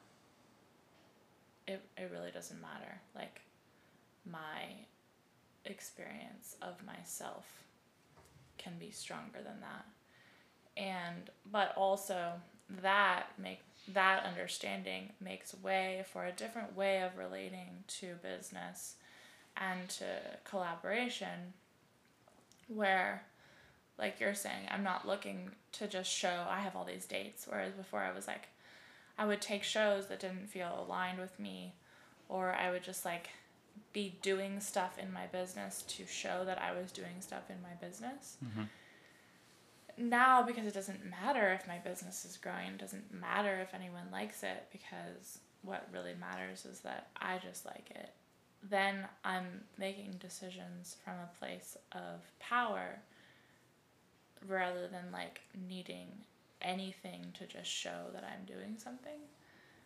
[1.67, 3.01] It it really doesn't matter.
[3.15, 3.41] Like
[4.29, 4.85] my
[5.65, 7.45] experience of myself
[8.57, 9.85] can be stronger than that.
[10.77, 12.33] And but also
[12.81, 13.59] that make
[13.93, 18.95] that understanding makes way for a different way of relating to business
[19.57, 20.05] and to
[20.43, 21.53] collaboration
[22.67, 23.23] where
[23.97, 27.73] like you're saying i'm not looking to just show i have all these dates whereas
[27.73, 28.47] before i was like
[29.17, 31.73] i would take shows that didn't feel aligned with me
[32.29, 33.29] or i would just like
[33.93, 37.73] be doing stuff in my business to show that i was doing stuff in my
[37.85, 38.67] business Mhm.
[39.97, 44.09] now because it doesn't matter if my business is growing it doesn't matter if anyone
[44.11, 48.13] likes it because what really matters is that i just like it
[48.69, 52.99] then i'm making decisions from a place of power
[54.47, 56.07] rather than like needing
[56.61, 59.19] anything to just show that i'm doing something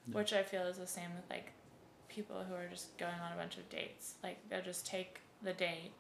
[0.08, 0.16] Yeah.
[0.16, 1.52] which i feel is the same with like
[2.10, 4.14] people who are just going on a bunch of dates.
[4.24, 5.92] Like they'll just take the date.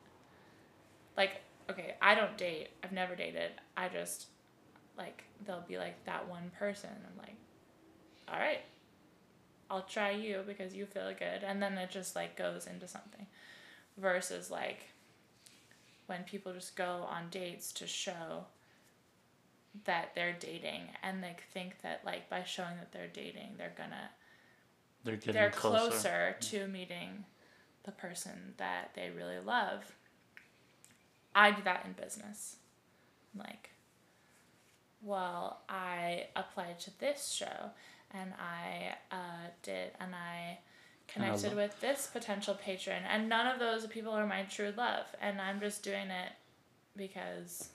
[1.17, 2.69] Like okay i don't date.
[2.83, 3.51] I've never dated.
[3.75, 4.27] I just
[4.97, 6.89] like they'll be like that one person.
[6.93, 7.35] I'm like
[8.31, 8.61] all right
[9.69, 13.25] i'll try you because you feel good and then it just like goes into something
[13.97, 14.89] versus like
[16.07, 18.45] when people just go on dates to show
[19.85, 24.09] that they're dating and like think that like by showing that they're dating they're gonna
[25.03, 25.89] They're getting they're closer.
[25.89, 26.49] closer mm.
[26.51, 27.25] to meeting
[27.83, 29.93] the person that they really love.
[31.33, 32.57] I do that in business.
[33.37, 33.71] Like,
[35.01, 37.71] well, I applied to this show
[38.11, 40.59] and I uh, did, and I
[41.07, 45.05] connected lo- with this potential patron, and none of those people are my true love,
[45.21, 46.31] and I'm just doing it
[46.95, 47.69] because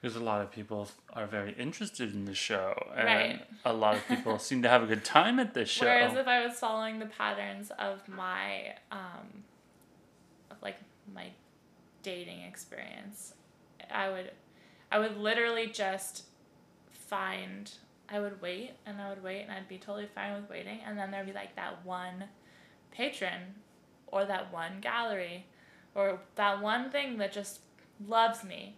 [0.00, 3.46] Because a lot of people are very interested in the show, and Right.
[3.64, 5.86] a lot of people seem to have a good time at this show.
[5.86, 9.44] Whereas if I was following the patterns of my um
[10.50, 10.76] of like
[11.14, 11.28] my
[12.02, 13.32] dating experience,
[13.90, 14.30] I would
[14.92, 16.24] I would literally just
[16.90, 17.70] find
[18.08, 20.98] I would wait and I would wait and I'd be totally fine with waiting and
[20.98, 22.24] then there'd be like that one
[22.90, 23.40] patron
[24.06, 25.46] or that one gallery
[25.94, 27.60] or that one thing that just
[28.06, 28.76] loves me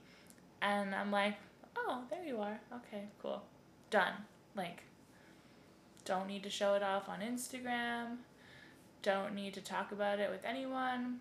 [0.63, 1.35] and I'm like,
[1.77, 2.61] "Oh, there you are.
[2.73, 3.43] Okay, cool.
[3.91, 4.15] Done."
[4.55, 4.83] Like
[6.07, 8.19] don't need to show it off on Instagram,
[9.03, 11.19] don't need to talk about it with anyone,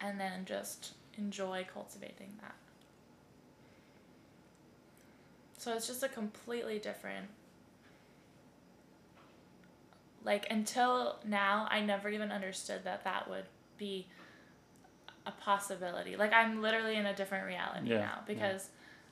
[0.00, 2.54] and then just enjoy cultivating that.
[5.62, 7.28] So it's just a completely different.
[10.24, 13.44] Like, until now, I never even understood that that would
[13.78, 14.08] be
[15.24, 16.16] a possibility.
[16.16, 18.24] Like, I'm literally in a different reality Yeah, now yeah.
[18.26, 18.70] because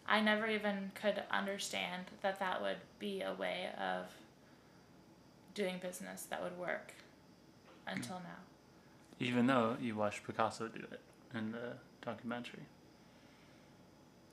[0.09, 4.07] I never even could understand that that would be a way of
[5.55, 6.95] doing business that would work
[7.87, 8.25] until mm.
[8.25, 9.21] now.
[9.21, 11.01] Even though you watched Picasso do it
[11.33, 11.75] in the
[12.05, 12.65] documentary.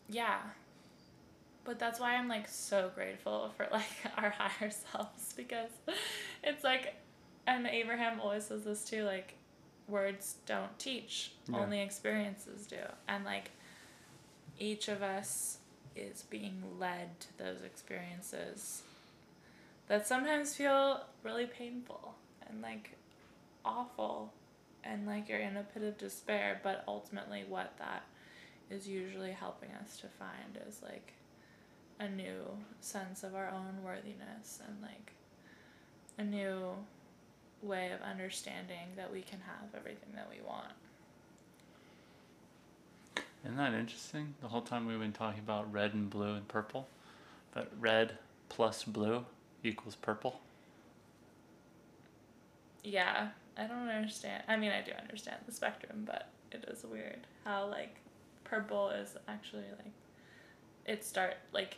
[0.09, 0.39] Yeah.
[1.67, 3.83] But that's why I'm like so grateful for like
[4.17, 5.69] our higher selves because
[6.43, 6.95] it's like
[7.45, 9.35] and Abraham always says this too, like
[9.87, 11.59] words don't teach, Yeah.
[11.59, 12.77] only experiences do.
[13.07, 13.51] And like
[14.57, 15.57] each of us
[15.95, 18.81] is being led to those experiences
[19.87, 22.15] that sometimes feel really painful
[22.47, 22.95] and like
[23.65, 24.33] awful
[24.83, 28.03] and like you're in a pit of despair, but ultimately what that
[28.69, 31.13] is usually helping us to find is like
[31.99, 32.41] a new
[32.79, 35.13] sense of our own worthiness and like
[36.17, 36.71] a new
[37.61, 40.73] way of understanding that we can have everything that we want.
[43.43, 44.33] Isn't that interesting?
[44.41, 46.87] The whole time we've been talking about red and blue and purple,
[47.53, 48.17] but red
[48.49, 49.25] plus blue
[49.63, 50.41] equals purple.
[52.83, 54.43] Yeah, I don't understand.
[54.47, 57.95] I mean, I do understand the spectrum, but it is weird how like
[58.43, 59.91] purple is actually like
[60.85, 61.77] it start like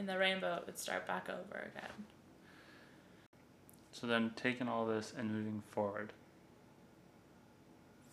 [0.00, 1.92] in the rainbow it would start back over again.
[3.92, 6.12] So then, taking all this and moving forward,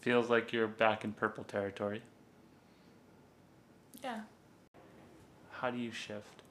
[0.02, 2.02] feels like you're back in purple territory.
[4.04, 4.22] Yeah.
[5.52, 6.42] How do you shift?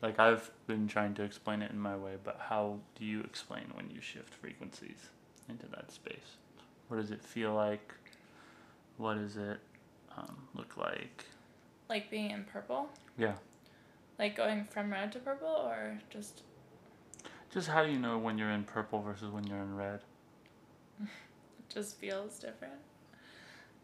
[0.00, 3.64] Like I've been trying to explain it in my way, but how do you explain
[3.74, 5.10] when you shift frequencies
[5.48, 6.36] into that space?
[6.88, 7.92] What does it feel like?
[8.96, 9.58] What does it
[10.16, 11.26] um, look like?
[11.88, 12.88] Like being in purple?
[13.18, 13.34] Yeah.
[14.22, 16.42] Like going from red to purple or just
[17.52, 19.98] Just how do you know when you're in purple versus when you're in red?
[21.02, 21.08] it
[21.68, 22.78] just feels different.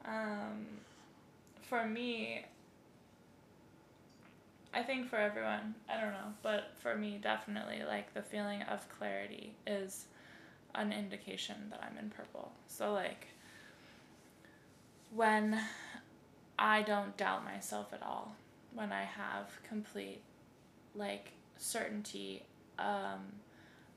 [0.05, 0.64] Um,
[1.62, 2.45] for me,
[4.72, 8.89] I think for everyone, I don't know, but for me, definitely, like the feeling of
[8.97, 10.07] clarity is
[10.76, 12.53] an indication that I'm in purple.
[12.68, 13.26] So, like,
[15.12, 15.61] when
[16.57, 18.36] I don't doubt myself at all,
[18.72, 20.22] when I have complete,
[20.95, 22.45] like, certainty
[22.78, 23.20] um,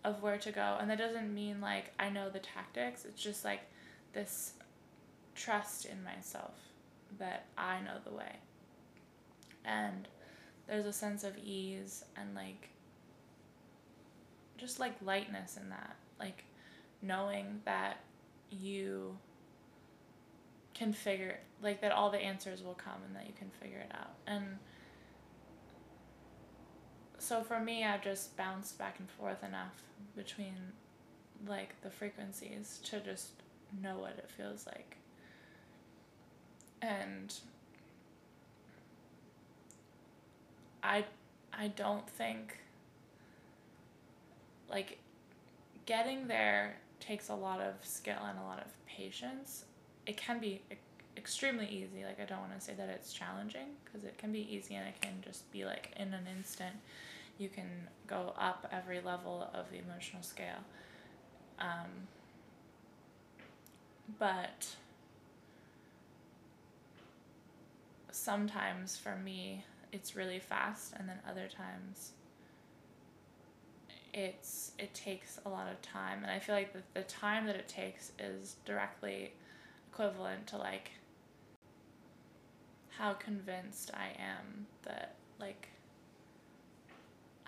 [0.03, 3.45] of where to go, and that doesn't mean like I know the tactics, it's just
[3.45, 3.61] like
[4.13, 4.53] this
[5.35, 6.55] trust in myself
[7.19, 8.35] that I know the way.
[9.63, 10.07] And
[10.67, 12.69] there's a sense of ease and like
[14.57, 15.95] just like lightness in that.
[16.19, 16.45] Like
[17.01, 17.97] knowing that
[18.49, 19.17] you
[20.73, 23.91] can figure like that all the answers will come and that you can figure it
[23.93, 24.13] out.
[24.27, 24.57] And
[27.21, 29.83] so for me I've just bounced back and forth enough
[30.15, 30.55] between
[31.47, 33.29] like the frequencies to just
[33.81, 34.97] know what it feels like.
[36.81, 37.33] And
[40.83, 41.05] I
[41.53, 42.57] I don't think
[44.69, 44.97] like
[45.85, 49.65] getting there takes a lot of skill and a lot of patience.
[50.07, 50.61] It can be
[51.15, 52.03] extremely easy.
[52.03, 54.87] Like I don't want to say that it's challenging because it can be easy and
[54.87, 56.75] it can just be like in an instant
[57.41, 60.63] you can go up every level of the emotional scale.
[61.59, 62.07] Um,
[64.19, 64.67] but
[68.11, 72.11] sometimes for me it's really fast and then other times
[74.13, 77.55] it's it takes a lot of time and i feel like the, the time that
[77.55, 79.31] it takes is directly
[79.91, 80.91] equivalent to like
[82.89, 85.69] how convinced i am that like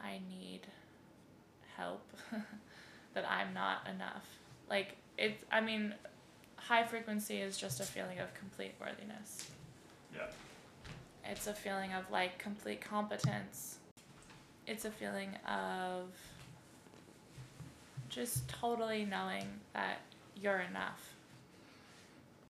[0.03, 0.61] i need
[1.77, 2.01] help
[3.13, 4.25] that i'm not enough
[4.69, 5.93] like it's i mean
[6.57, 9.49] high frequency is just a feeling of complete worthiness
[10.15, 10.27] Yeah.
[11.30, 13.77] it's a feeling of like complete competence.
[14.65, 16.07] It's a feeling of
[18.09, 19.97] just totally knowing that
[20.41, 21.15] you're enough.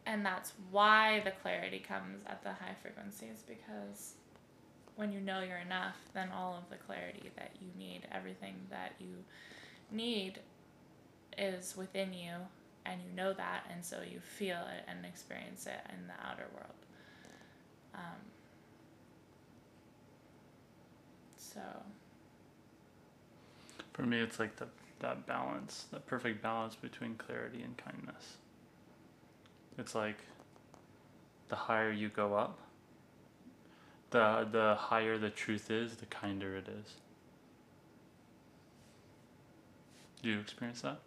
[0.06, 4.14] And that's why the clarity comes at the high frequencies because
[5.00, 8.92] when you know you're enough, then all of the clarity that you need, everything that
[9.00, 9.16] you
[9.92, 10.40] need
[11.38, 12.34] is within you
[12.86, 16.48] and you know that and so you feel it and experience it in the outer
[16.54, 16.74] world.
[17.96, 18.20] Um,
[21.38, 21.62] so
[23.94, 24.68] For me, it's like the
[25.00, 28.36] that balance, that perfect balance between clarity and kindness.
[29.78, 30.18] It's like
[31.48, 32.60] the higher you go up,
[34.12, 36.96] the the higher the truth is, the kinder it is.
[40.22, 41.00] Do you experience that?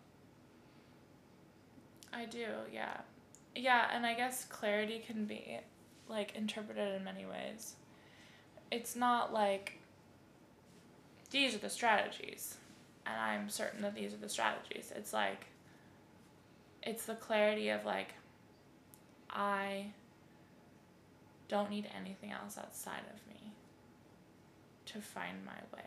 [2.12, 2.98] I do, yeah.
[3.54, 5.58] Yeah, and I guess clarity can be
[6.08, 7.74] like interpreted in many ways.
[8.70, 9.78] It's not like
[11.30, 12.56] these are the strategies
[13.06, 14.92] and I'm certain that these are the strategies.
[14.94, 15.46] It's like
[16.82, 18.14] it's the clarity of like
[19.30, 19.86] I
[21.52, 23.52] don't need anything else outside of me
[24.86, 25.84] to find my way.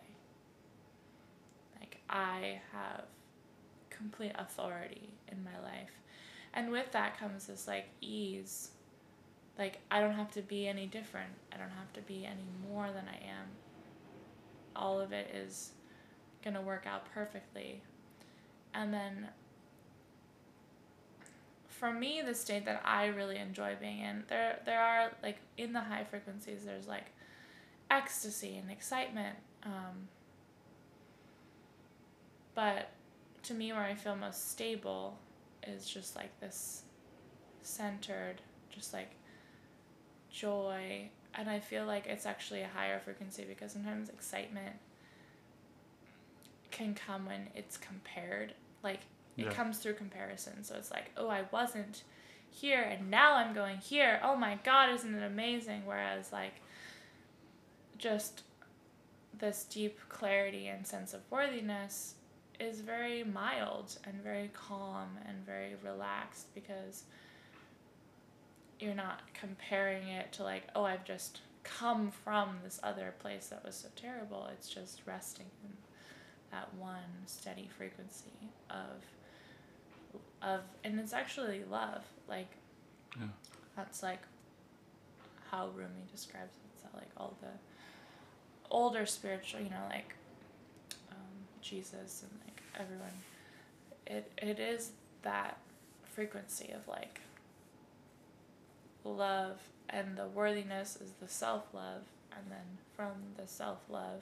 [1.80, 3.06] Like I have
[3.90, 5.90] complete authority in my life.
[6.54, 8.70] And with that comes this like ease.
[9.58, 11.32] Like I don't have to be any different.
[11.52, 13.48] I don't have to be any more than I am.
[14.76, 15.72] All of it is
[16.44, 17.82] going to work out perfectly.
[18.76, 19.30] And then
[21.80, 25.74] for me the state that I really enjoy being in, there there are like in
[25.74, 27.06] the high frequencies there's like
[27.92, 29.38] ecstasy and excitement.
[29.64, 30.08] Um,
[32.54, 32.90] but
[33.44, 35.18] to me, where I feel most stable
[35.68, 36.84] is just like this
[37.62, 39.12] centered, just like
[40.32, 41.10] joy.
[41.34, 44.78] And I feel like it's actually a higher frequency because sometimes excitement
[46.72, 48.54] can come when it's compared.
[48.84, 49.02] Like
[49.38, 49.52] it Yeah.
[49.52, 50.64] comes through comparison.
[50.64, 52.04] So it's like, oh, I wasn't
[52.50, 54.20] here and now I'm going here.
[54.24, 55.86] Oh my God, isn't it amazing?
[55.86, 56.62] Whereas, like,
[57.98, 58.44] just
[59.38, 62.16] this deep clarity and sense of worthiness
[62.60, 67.04] is very mild and very calm and very relaxed because
[68.80, 73.64] you're not comparing it to like oh i've just come from this other place that
[73.66, 75.72] was so terrible it's just resting in
[76.52, 79.02] that one steady frequency of
[80.46, 82.52] of and it's actually love like
[83.20, 83.28] Yeah.
[83.76, 84.22] that's like
[85.52, 87.50] how rumi describes it it's that like all the
[88.72, 90.14] older spiritual you know like
[91.12, 91.18] um,
[91.62, 93.14] jesus and like everyone
[94.06, 94.92] it it is
[95.24, 95.58] that
[96.04, 97.22] frequency of like
[99.04, 99.58] love
[99.90, 102.02] and the worthiness is the self-love
[102.36, 102.66] and then
[102.96, 104.22] from the self-love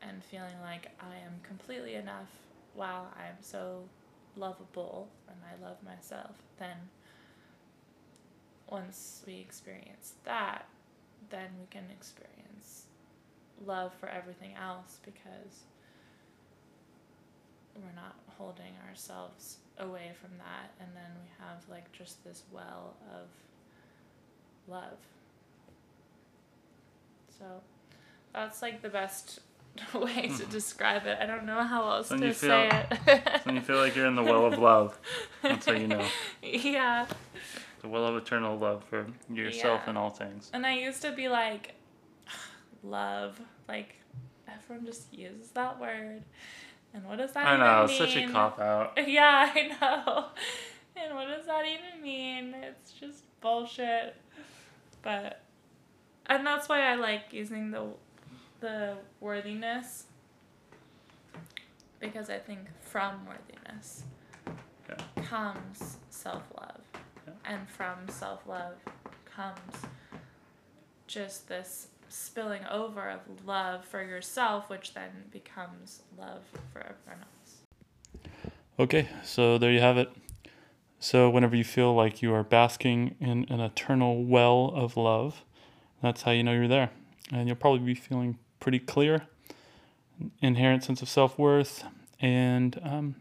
[0.00, 2.28] and feeling like i am completely enough
[2.74, 3.82] wow i am so
[4.36, 6.76] lovable and i love myself then
[8.70, 10.66] once we experience that
[11.30, 12.86] then we can experience
[13.66, 15.64] love for everything else because
[17.76, 20.72] we're not holding ourselves away from that.
[20.80, 23.28] And then we have like just this well of
[24.68, 24.98] love.
[27.38, 27.44] So
[28.32, 29.40] that's like the best
[29.94, 30.50] way to hmm.
[30.50, 33.76] describe it i don't know how else When to you say it When you feel
[33.78, 34.98] like you're in the well of love,
[35.42, 36.04] that's how you know.
[36.42, 37.06] yeah
[37.80, 39.88] The well of eternal love for yourself Yeah.
[39.88, 40.50] and all things.
[40.52, 41.74] And I used to be like,
[42.82, 43.40] love.
[43.68, 43.96] Like,
[44.46, 46.22] everyone just uses that word.
[46.94, 47.84] And what does that I even know, mean?
[47.84, 48.92] it's such a cop out.
[49.08, 50.26] Yeah, I know.
[50.96, 52.54] And what does that even mean?
[52.54, 54.14] It's just bullshit.
[55.02, 55.40] But,
[56.26, 57.86] and that's why I like using the,
[58.62, 60.06] the worthiness.
[62.00, 64.04] Because I think from worthiness
[64.88, 64.96] Yeah.
[65.24, 66.80] comes self love.
[67.26, 67.32] Yeah.
[67.44, 68.76] And from self love
[69.26, 69.86] comes
[71.06, 78.32] just this spilling over of love for yourself, which then becomes love for everyone else.
[78.78, 80.10] Okay, so there you have it.
[80.98, 85.42] So, whenever you feel like you are basking in an eternal well of love,
[86.00, 86.90] that's how you know you're there.
[87.32, 89.26] And you'll probably be feeling pretty clear,
[90.40, 91.84] inherent sense of self worth,
[92.20, 93.16] and um,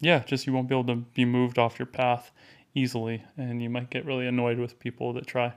[0.00, 2.32] yeah, just you won't be able to be moved off your path
[2.74, 5.54] easily, and you might get really annoyed with people that try.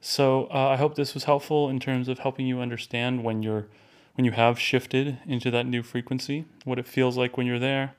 [0.00, 3.68] So, uh, I hope this was helpful in terms of helping you understand when you're
[4.16, 7.94] when you have shifted into that new frequency, what it feels like when you're there,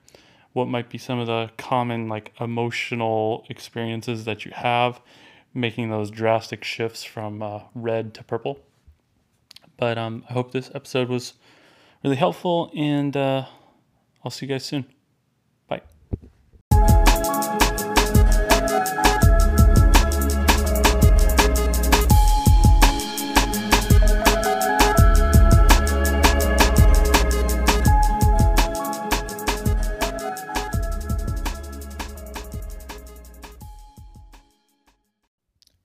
[0.52, 5.00] what might be some of the common like emotional experiences that you have,
[5.54, 8.60] making those drastic shifts from uh, red to purple.
[9.82, 11.34] But um, I hope this episode was
[12.04, 13.46] really helpful, and uh,
[14.24, 14.86] I'll see you guys soon.
[15.68, 15.82] Bye.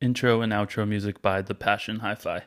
[0.03, 2.43] Intro and outro music by The Passion Hi Fi.